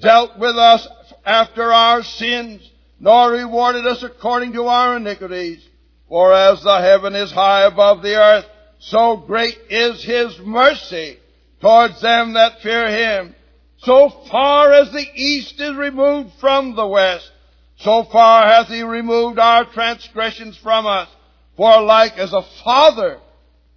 dealt 0.00 0.36
with 0.36 0.56
us 0.58 0.84
after 1.24 1.72
our 1.72 2.02
sins, 2.02 2.68
nor 2.98 3.30
rewarded 3.30 3.86
us 3.86 4.02
according 4.02 4.54
to 4.54 4.64
our 4.64 4.96
iniquities. 4.96 5.64
For 6.08 6.34
as 6.34 6.60
the 6.64 6.80
heaven 6.80 7.14
is 7.14 7.30
high 7.30 7.66
above 7.66 8.02
the 8.02 8.16
earth, 8.16 8.46
so 8.80 9.16
great 9.16 9.56
is 9.70 10.02
his 10.02 10.40
mercy 10.40 11.18
towards 11.60 12.00
them 12.00 12.32
that 12.32 12.60
fear 12.60 12.88
him. 12.88 13.36
So 13.82 14.10
far 14.28 14.72
as 14.72 14.90
the 14.90 15.06
east 15.14 15.60
is 15.60 15.76
removed 15.76 16.30
from 16.40 16.74
the 16.74 16.86
west, 16.86 17.30
so 17.76 18.02
far 18.10 18.44
hath 18.44 18.66
he 18.66 18.82
removed 18.82 19.38
our 19.38 19.66
transgressions 19.66 20.56
from 20.56 20.84
us. 20.84 21.08
For 21.56 21.80
like 21.80 22.18
as 22.18 22.32
a 22.32 22.42
father 22.64 23.20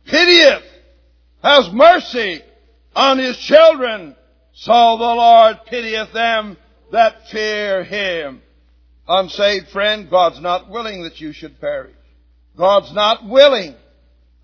pitieth, 0.08 0.64
has 1.44 1.72
mercy 1.72 2.42
on 2.96 3.20
his 3.20 3.38
children, 3.38 4.16
so 4.62 4.96
the 5.00 5.16
Lord 5.16 5.58
pitieth 5.66 6.14
them 6.14 6.56
that 6.92 7.28
fear 7.30 7.84
him. 7.84 8.44
Unsaved 9.08 9.70
friend, 9.70 10.08
God's 10.08 10.40
not 10.40 10.70
willing 10.70 11.02
that 11.02 11.20
you 11.20 11.34
should 11.34 11.60
perish. 11.60 11.96
God's 12.56 12.94
not 12.94 13.28
willing 13.28 13.74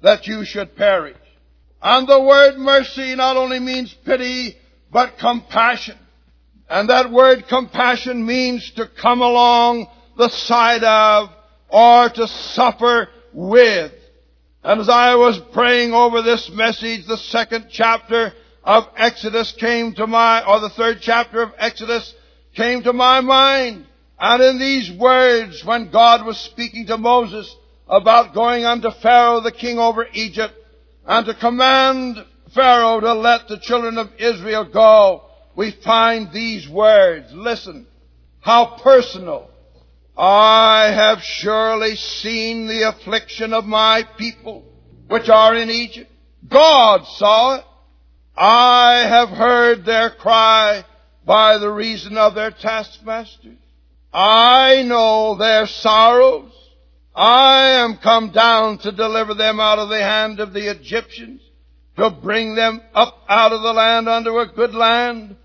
that 0.01 0.25
you 0.25 0.43
should 0.43 0.75
perish. 0.75 1.17
And 1.83 2.07
the 2.07 2.19
word 2.19 2.57
mercy 2.57 3.13
not 3.13 3.37
only 3.37 3.59
means 3.59 3.93
pity, 4.05 4.57
but 4.91 5.19
compassion. 5.19 5.99
And 6.67 6.89
that 6.89 7.11
word 7.11 7.47
compassion 7.47 8.25
means 8.25 8.71
to 8.71 8.87
come 8.87 9.21
along 9.21 9.85
the 10.17 10.29
side 10.29 10.83
of 10.83 11.29
or 11.69 12.09
to 12.09 12.27
suffer 12.27 13.09
with. 13.33 13.91
And 14.63 14.81
as 14.81 14.89
I 14.89 15.13
was 15.13 15.37
praying 15.53 15.93
over 15.93 16.23
this 16.23 16.49
message, 16.49 17.05
the 17.05 17.17
second 17.17 17.67
chapter 17.69 18.33
of 18.67 18.85
Exodus 18.97 19.53
came 19.53 19.93
to 19.93 20.05
my, 20.05 20.45
or 20.45 20.59
the 20.59 20.69
third 20.69 20.97
chapter 20.99 21.41
of 21.41 21.53
Exodus 21.57 22.13
came 22.53 22.83
to 22.83 22.91
my 22.91 23.21
mind. 23.21 23.85
And 24.19 24.43
in 24.43 24.59
these 24.59 24.91
words, 24.91 25.63
when 25.63 25.89
God 25.89 26.25
was 26.25 26.37
speaking 26.37 26.85
to 26.87 26.97
Moses 26.97 27.55
about 27.87 28.33
going 28.33 28.65
unto 28.65 28.91
Pharaoh, 28.91 29.39
the 29.39 29.53
king 29.53 29.79
over 29.79 30.05
Egypt, 30.11 30.53
and 31.05 31.25
to 31.25 31.33
command 31.33 32.17
Pharaoh 32.53 32.99
to 32.99 33.13
let 33.13 33.47
the 33.47 33.57
children 33.57 33.97
of 33.97 34.09
Israel 34.19 34.65
go, 34.65 35.23
we 35.55 35.71
find 35.71 36.33
these 36.33 36.67
words. 36.67 37.27
Listen, 37.31 37.87
how 38.41 38.77
personal. 38.83 39.49
I 40.17 40.91
have 40.93 41.23
surely 41.23 41.95
seen 41.95 42.67
the 42.67 42.89
affliction 42.89 43.53
of 43.53 43.63
my 43.63 44.03
people 44.17 44.65
which 45.07 45.29
are 45.29 45.55
in 45.55 45.69
Egypt. 45.69 46.11
God 46.49 47.05
saw 47.05 47.55
it. 47.55 47.63
I 48.37 49.05
have 49.07 49.29
heard 49.29 49.83
their 49.83 50.11
cry 50.11 50.85
by 51.25 51.57
the 51.57 51.71
reason 51.71 52.17
of 52.17 52.35
their 52.35 52.51
taskmasters. 52.51 53.57
I 54.13 54.83
know 54.83 55.35
their 55.35 55.65
sorrows. 55.65 56.51
I 57.15 57.81
am 57.81 57.97
come 57.97 58.31
down 58.31 58.77
to 58.79 58.91
deliver 58.91 59.33
them 59.33 59.59
out 59.59 59.79
of 59.79 59.89
the 59.89 60.01
hand 60.01 60.39
of 60.39 60.53
the 60.53 60.69
Egyptians 60.69 61.41
to 61.97 62.11
bring 62.11 62.53
them 62.53 62.81
up 62.93 63.23
out 63.27 63.53
of 63.53 63.63
the 63.63 63.73
land 63.73 64.07
unto 64.07 64.37
a 64.37 64.45
good 64.45 64.75
land, 64.75 65.35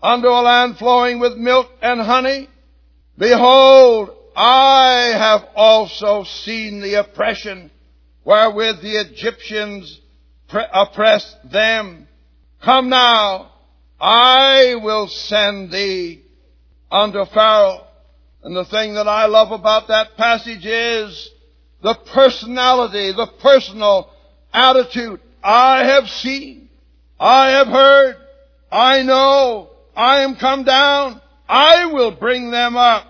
unto 0.00 0.28
a 0.28 0.40
land 0.40 0.78
flowing 0.78 1.18
with 1.18 1.36
milk 1.36 1.68
and 1.82 2.00
honey. 2.00 2.48
Behold, 3.18 4.10
I 4.36 5.12
have 5.16 5.48
also 5.56 6.22
seen 6.22 6.80
the 6.80 6.94
oppression 6.94 7.72
wherewith 8.24 8.82
the 8.82 9.00
Egyptians 9.00 10.00
oppressed 10.48 11.36
them. 11.50 12.05
Come 12.66 12.88
now, 12.88 13.52
I 14.00 14.74
will 14.82 15.06
send 15.06 15.70
thee 15.70 16.22
unto 16.90 17.24
Pharaoh. 17.26 17.86
And 18.42 18.56
the 18.56 18.64
thing 18.64 18.94
that 18.94 19.06
I 19.06 19.26
love 19.26 19.52
about 19.52 19.86
that 19.86 20.16
passage 20.16 20.66
is 20.66 21.30
the 21.80 21.94
personality, 22.12 23.12
the 23.12 23.28
personal 23.40 24.10
attitude. 24.52 25.20
I 25.44 25.84
have 25.84 26.08
seen, 26.08 26.68
I 27.20 27.50
have 27.50 27.68
heard, 27.68 28.16
I 28.72 29.02
know, 29.04 29.70
I 29.94 30.22
am 30.22 30.34
come 30.34 30.64
down, 30.64 31.22
I 31.48 31.86
will 31.86 32.16
bring 32.16 32.50
them 32.50 32.76
up. 32.76 33.06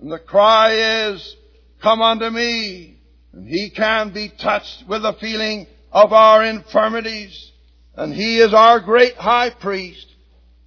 And 0.00 0.10
the 0.10 0.18
cry 0.18 1.10
is, 1.10 1.36
come 1.80 2.02
unto 2.02 2.28
me. 2.30 2.98
And 3.32 3.46
he 3.46 3.70
can 3.70 4.12
be 4.12 4.28
touched 4.28 4.88
with 4.88 5.02
the 5.02 5.12
feeling 5.20 5.68
of 5.92 6.12
our 6.12 6.42
infirmities. 6.42 7.52
And 7.98 8.14
he 8.14 8.38
is 8.38 8.54
our 8.54 8.78
great 8.78 9.16
high 9.16 9.50
priest. 9.50 10.06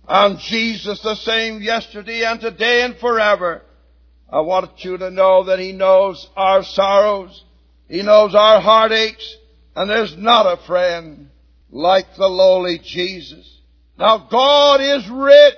And 0.05 0.37
Jesus 0.37 1.01
the 1.01 1.15
same 1.15 1.61
yesterday 1.61 2.25
and 2.25 2.41
today 2.41 2.83
and 2.83 2.97
forever. 2.97 3.61
I 4.29 4.41
want 4.41 4.83
you 4.83 4.97
to 4.97 5.09
know 5.09 5.45
that 5.45 5.57
He 5.57 5.71
knows 5.71 6.27
our 6.35 6.61
sorrows. 6.61 7.41
He 7.87 8.01
knows 8.01 8.35
our 8.35 8.59
heartaches. 8.59 9.37
And 9.77 9.89
there's 9.89 10.17
not 10.17 10.45
a 10.45 10.61
friend 10.67 11.29
like 11.69 12.17
the 12.17 12.27
lowly 12.27 12.81
Jesus. 12.83 13.59
Now 13.97 14.27
God 14.29 14.81
is 14.81 15.07
rich, 15.09 15.55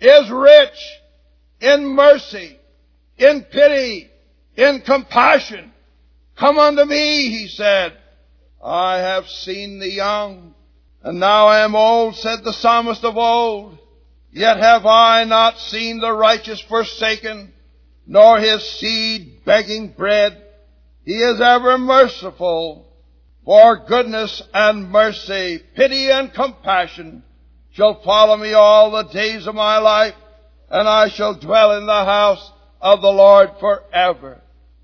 is 0.00 0.30
rich 0.30 0.98
in 1.60 1.86
mercy, 1.86 2.58
in 3.18 3.44
pity, 3.52 4.08
in 4.56 4.80
compassion. 4.80 5.72
Come 6.38 6.58
unto 6.58 6.86
me, 6.86 7.28
he 7.28 7.48
said. 7.48 7.98
I 8.64 8.96
have 8.96 9.28
seen 9.28 9.78
the 9.78 9.90
young, 9.90 10.54
and 11.02 11.20
now 11.20 11.48
I 11.48 11.64
am 11.64 11.76
old, 11.76 12.16
said 12.16 12.42
the 12.42 12.52
psalmist 12.54 13.04
of 13.04 13.18
old. 13.18 13.78
Yet 14.32 14.56
have 14.56 14.86
I 14.86 15.24
not 15.24 15.58
seen 15.58 16.00
the 16.00 16.12
righteous 16.12 16.62
forsaken, 16.62 17.52
nor 18.06 18.38
his 18.40 18.66
seed 18.78 19.44
begging 19.44 19.88
bread. 19.88 20.42
He 21.04 21.16
is 21.16 21.42
ever 21.42 21.76
merciful, 21.76 22.86
for 23.44 23.84
goodness 23.86 24.42
and 24.54 24.90
mercy, 24.90 25.60
pity 25.76 26.10
and 26.10 26.32
compassion 26.32 27.22
shall 27.72 28.00
follow 28.02 28.38
me 28.38 28.54
all 28.54 28.90
the 28.90 29.02
days 29.02 29.46
of 29.46 29.54
my 29.54 29.76
life, 29.76 30.14
and 30.70 30.88
I 30.88 31.08
shall 31.10 31.34
dwell 31.34 31.76
in 31.76 31.84
the 31.84 32.04
house 32.04 32.50
of 32.80 33.02
the 33.02 33.12
Lord 33.12 33.50
forever. 33.60 34.40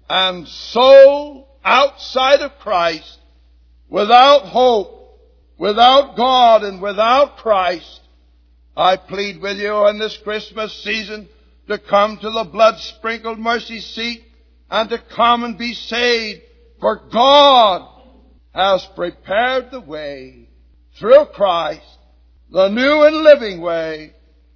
And 0.08 0.46
so, 0.46 1.46
outside 1.64 2.40
of 2.40 2.58
Christ, 2.58 3.19
without 3.91 4.43
hope, 4.47 5.18
without 5.59 6.16
God, 6.16 6.62
and 6.62 6.80
without 6.80 7.36
Christ, 7.36 8.01
I 8.76 8.97
plead 8.97 9.43
with 9.43 9.59
you 9.59 9.88
in 9.88 9.99
this 9.99 10.16
Christmas 10.18 10.72
season 10.82 11.28
to 11.68 11.78
come 11.78 12.16
to 12.18 12.30
the 12.30 12.45
blood 12.45 12.78
sprinkled 12.78 13.38
mercy 13.38 13.80
seat 13.80 14.24
and 14.70 14.88
to 14.88 14.99
come 14.99 15.45
and 15.45 15.59
be 15.59 15.74
saved. 15.74 16.41
For 16.80 17.03
God 17.12 17.86
has 18.55 18.86
prepared 18.97 19.70
the 19.70 19.80
way 19.80 20.49
through 20.99 21.26
Christ, 21.34 21.99
the 22.51 22.68
new 22.68 23.03
and 23.03 23.16
living 23.18 23.61
way. 23.61 24.14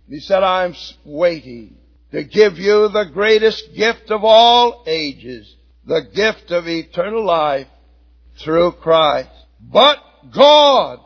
He 0.09 0.20
said, 0.20 0.43
I'm 0.43 0.74
waiting 1.05 1.76
to 2.12 2.24
give 2.24 2.59
you 2.59 2.89
the 2.89 3.11
greatest 3.12 3.74
gift 3.74 4.11
of 4.11 4.24
all 4.24 4.85
ages, 4.87 5.55
the 5.85 6.03
gift 6.14 6.51
of 6.51 6.68
eternal 6.68 7.24
life 7.24 7.66
through 8.39 8.72
Christ. 8.72 9.30
But 9.61 9.99
God, 10.32 11.01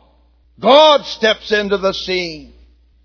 God 0.61 1.05
steps 1.05 1.53
into 1.53 1.79
the 1.79 1.93
scene. 1.93 2.55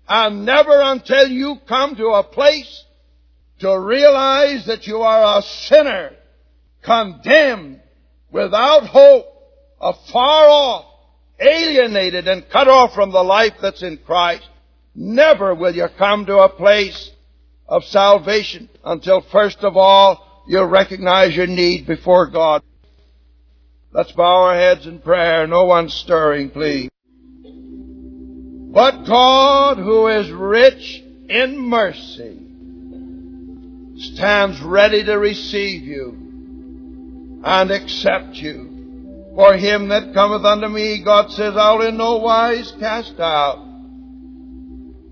And 0.08 0.44
never 0.44 0.80
until 0.82 1.28
you 1.28 1.56
come 1.66 1.96
to 1.96 2.08
a 2.08 2.22
place 2.22 2.84
to 3.60 3.78
realize 3.78 4.66
that 4.66 4.86
you 4.86 4.98
are 4.98 5.38
a 5.38 5.42
sinner, 5.42 6.12
condemned, 6.82 7.80
without 8.30 8.86
hope, 8.86 9.26
afar 9.80 10.48
off, 10.48 10.84
alienated 11.40 12.28
and 12.28 12.48
cut 12.50 12.68
off 12.68 12.94
from 12.94 13.12
the 13.12 13.22
life 13.22 13.54
that's 13.62 13.82
in 13.82 13.98
Christ, 13.98 14.46
never 14.94 15.54
will 15.54 15.74
you 15.74 15.86
come 15.96 16.26
to 16.26 16.38
a 16.38 16.48
place 16.48 17.10
of 17.66 17.84
salvation 17.84 18.68
until 18.84 19.22
first 19.32 19.58
of 19.60 19.76
all 19.76 20.44
you 20.46 20.62
recognize 20.62 21.34
your 21.34 21.46
need 21.46 21.86
before 21.86 22.26
God. 22.26 22.62
Let's 23.94 24.10
bow 24.10 24.42
our 24.42 24.56
heads 24.56 24.88
in 24.88 24.98
prayer. 24.98 25.46
No 25.46 25.66
one 25.66 25.88
stirring, 25.88 26.50
please. 26.50 26.90
But 27.44 29.04
God, 29.04 29.78
who 29.78 30.08
is 30.08 30.28
rich 30.32 31.00
in 31.28 31.60
mercy, 31.60 32.40
stands 34.00 34.60
ready 34.62 35.04
to 35.04 35.14
receive 35.16 35.84
you 35.84 37.40
and 37.44 37.70
accept 37.70 38.34
you. 38.34 39.30
For 39.36 39.56
him 39.56 39.86
that 39.90 40.12
cometh 40.12 40.44
unto 40.44 40.66
me, 40.66 41.00
God 41.04 41.30
says, 41.30 41.56
I'll 41.56 41.82
in 41.82 41.96
no 41.96 42.16
wise 42.16 42.72
cast 42.80 43.20
out. 43.20 43.64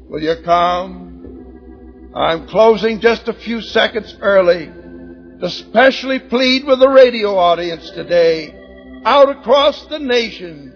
Will 0.09 0.23
you 0.23 0.35
come? 0.45 2.11
I'm 2.17 2.49
closing 2.49 2.99
just 2.99 3.29
a 3.29 3.33
few 3.33 3.61
seconds 3.61 4.17
early 4.21 4.67
to 4.67 5.49
specially 5.51 6.19
plead 6.19 6.65
with 6.65 6.81
the 6.81 6.89
radio 6.89 7.37
audience 7.37 7.89
today 7.91 8.59
out 9.05 9.29
across 9.29 9.87
the 9.87 9.99
nation 9.99 10.75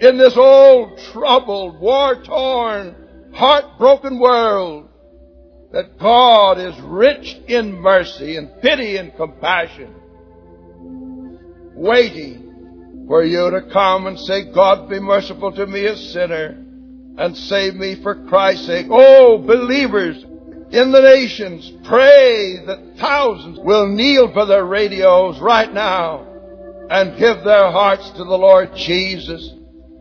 in 0.00 0.18
this 0.18 0.36
old, 0.36 0.98
troubled, 1.12 1.80
war-torn, 1.80 2.94
heartbroken 3.32 4.18
world 4.18 4.88
that 5.72 5.98
God 5.98 6.58
is 6.58 6.78
rich 6.80 7.36
in 7.48 7.72
mercy 7.72 8.36
and 8.36 8.60
pity 8.62 8.96
and 8.96 9.14
compassion, 9.16 9.94
waiting 11.74 13.04
for 13.08 13.24
you 13.24 13.50
to 13.50 13.62
come 13.72 14.06
and 14.06 14.18
say, 14.18 14.52
God 14.52 14.88
be 14.88 15.00
merciful 15.00 15.52
to 15.52 15.66
me 15.66 15.86
a 15.86 15.96
sinner 15.96 16.62
and 17.18 17.36
save 17.36 17.74
me 17.74 17.94
for 18.02 18.26
Christ's 18.26 18.66
sake. 18.66 18.86
Oh, 18.90 19.38
believers 19.38 20.22
in 20.70 20.90
the 20.92 21.00
nations, 21.00 21.72
pray 21.84 22.64
that 22.66 22.96
thousands 22.98 23.58
will 23.60 23.86
kneel 23.86 24.32
for 24.32 24.46
their 24.46 24.64
radios 24.64 25.38
right 25.38 25.72
now 25.72 26.25
and 26.90 27.18
give 27.18 27.42
their 27.44 27.70
hearts 27.70 28.10
to 28.10 28.24
the 28.24 28.38
Lord 28.38 28.74
Jesus 28.76 29.52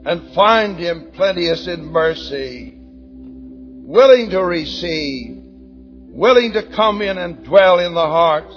and 0.05 0.33
find 0.33 0.77
Him 0.77 1.11
plenteous 1.13 1.67
in 1.67 1.85
mercy, 1.85 2.73
willing 2.77 4.29
to 4.29 4.43
receive, 4.43 5.37
willing 6.09 6.53
to 6.53 6.69
come 6.75 7.01
in 7.01 7.17
and 7.17 7.43
dwell 7.43 7.79
in 7.79 7.93
the 7.93 8.05
hearts, 8.05 8.53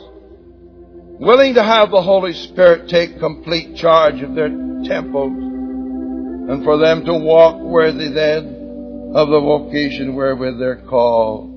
willing 1.18 1.54
to 1.54 1.62
have 1.62 1.90
the 1.90 2.02
Holy 2.02 2.34
Spirit 2.34 2.88
take 2.88 3.18
complete 3.18 3.76
charge 3.76 4.20
of 4.20 4.34
their 4.34 4.48
temples, 4.48 5.32
and 5.32 6.64
for 6.64 6.76
them 6.76 7.04
to 7.04 7.14
walk 7.14 7.60
worthy 7.60 8.08
then 8.08 9.12
of 9.14 9.28
the 9.28 9.40
vocation 9.40 10.14
wherewith 10.14 10.58
they're 10.58 10.84
called. 10.86 11.54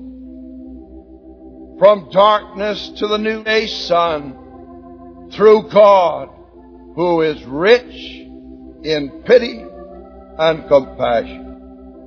From 1.78 2.08
darkness 2.10 2.92
to 2.96 3.06
the 3.08 3.18
new 3.18 3.44
day 3.44 3.66
sun, 3.66 5.28
through 5.32 5.68
God, 5.70 6.30
who 6.94 7.22
is 7.22 7.42
rich 7.44 7.94
in 8.84 9.22
pity 9.24 9.64
and 10.38 10.68
compassion. 10.68 11.46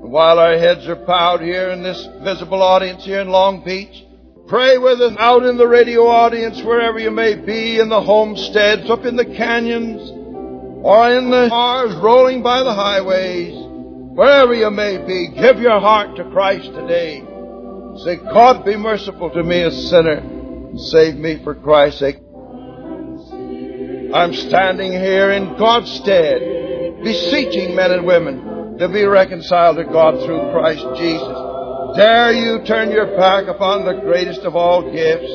And 0.01 0.11
While 0.11 0.39
our 0.39 0.57
heads 0.57 0.87
are 0.87 0.95
bowed 0.95 1.41
here 1.41 1.69
in 1.69 1.81
this 1.81 2.07
visible 2.21 2.61
audience 2.61 3.03
here 3.03 3.21
in 3.21 3.29
Long 3.29 3.63
Beach, 3.63 4.03
pray 4.47 4.77
with 4.77 5.01
us 5.01 5.15
out 5.17 5.43
in 5.43 5.57
the 5.57 5.67
radio 5.67 6.07
audience, 6.07 6.61
wherever 6.61 6.99
you 6.99 7.11
may 7.11 7.35
be, 7.35 7.79
in 7.79 7.89
the 7.89 8.01
homesteads, 8.01 8.89
up 8.89 9.05
in 9.05 9.15
the 9.15 9.25
canyons, 9.25 10.11
or 10.83 11.11
in 11.11 11.31
the 11.31 11.47
cars 11.49 11.95
rolling 11.95 12.43
by 12.43 12.61
the 12.61 12.73
highways, 12.73 13.55
wherever 14.15 14.53
you 14.53 14.69
may 14.69 14.97
be, 14.97 15.29
give 15.29 15.59
your 15.59 15.79
heart 15.79 16.15
to 16.17 16.23
Christ 16.25 16.71
today. 16.73 17.23
Say, 18.03 18.17
God 18.17 18.65
be 18.65 18.75
merciful 18.75 19.31
to 19.31 19.41
me, 19.41 19.61
a 19.61 19.71
sinner, 19.71 20.17
and 20.17 20.79
save 20.79 21.15
me 21.15 21.41
for 21.43 21.55
Christ's 21.55 22.01
sake. 22.01 22.24
I'm 24.15 24.33
standing 24.33 24.93
here 24.93 25.31
in 25.31 25.57
God's 25.57 25.91
stead, 25.91 27.03
beseeching 27.03 27.75
men 27.75 27.91
and 27.91 28.05
women 28.05 28.77
to 28.77 28.87
be 28.87 29.03
reconciled 29.03 29.75
to 29.75 29.83
God 29.83 30.23
through 30.23 30.53
Christ 30.53 30.85
Jesus. 30.95 31.37
Dare 31.97 32.31
you 32.31 32.63
turn 32.63 32.91
your 32.91 33.17
back 33.17 33.47
upon 33.47 33.83
the 33.83 33.99
greatest 33.99 34.43
of 34.43 34.55
all 34.55 34.89
gifts. 34.89 35.29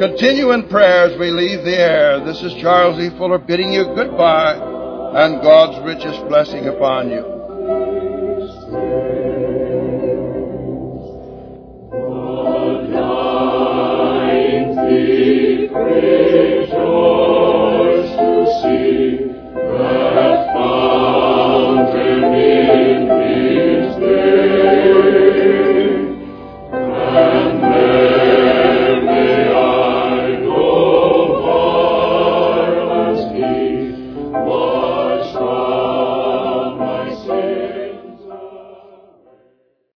Continue 0.00 0.50
in 0.50 0.68
prayer 0.68 1.04
as 1.12 1.18
we 1.20 1.30
leave 1.30 1.62
the 1.62 1.78
air. 1.78 2.24
This 2.24 2.42
is 2.42 2.54
Charles 2.54 2.98
E. 2.98 3.08
Fuller 3.18 3.38
bidding 3.38 3.72
you 3.72 3.84
goodbye 3.84 4.54
and 5.14 5.40
God's 5.40 5.78
richest 5.86 6.26
blessing 6.28 6.66
upon 6.66 7.10
you. 7.10 7.22
Praise 15.72 16.72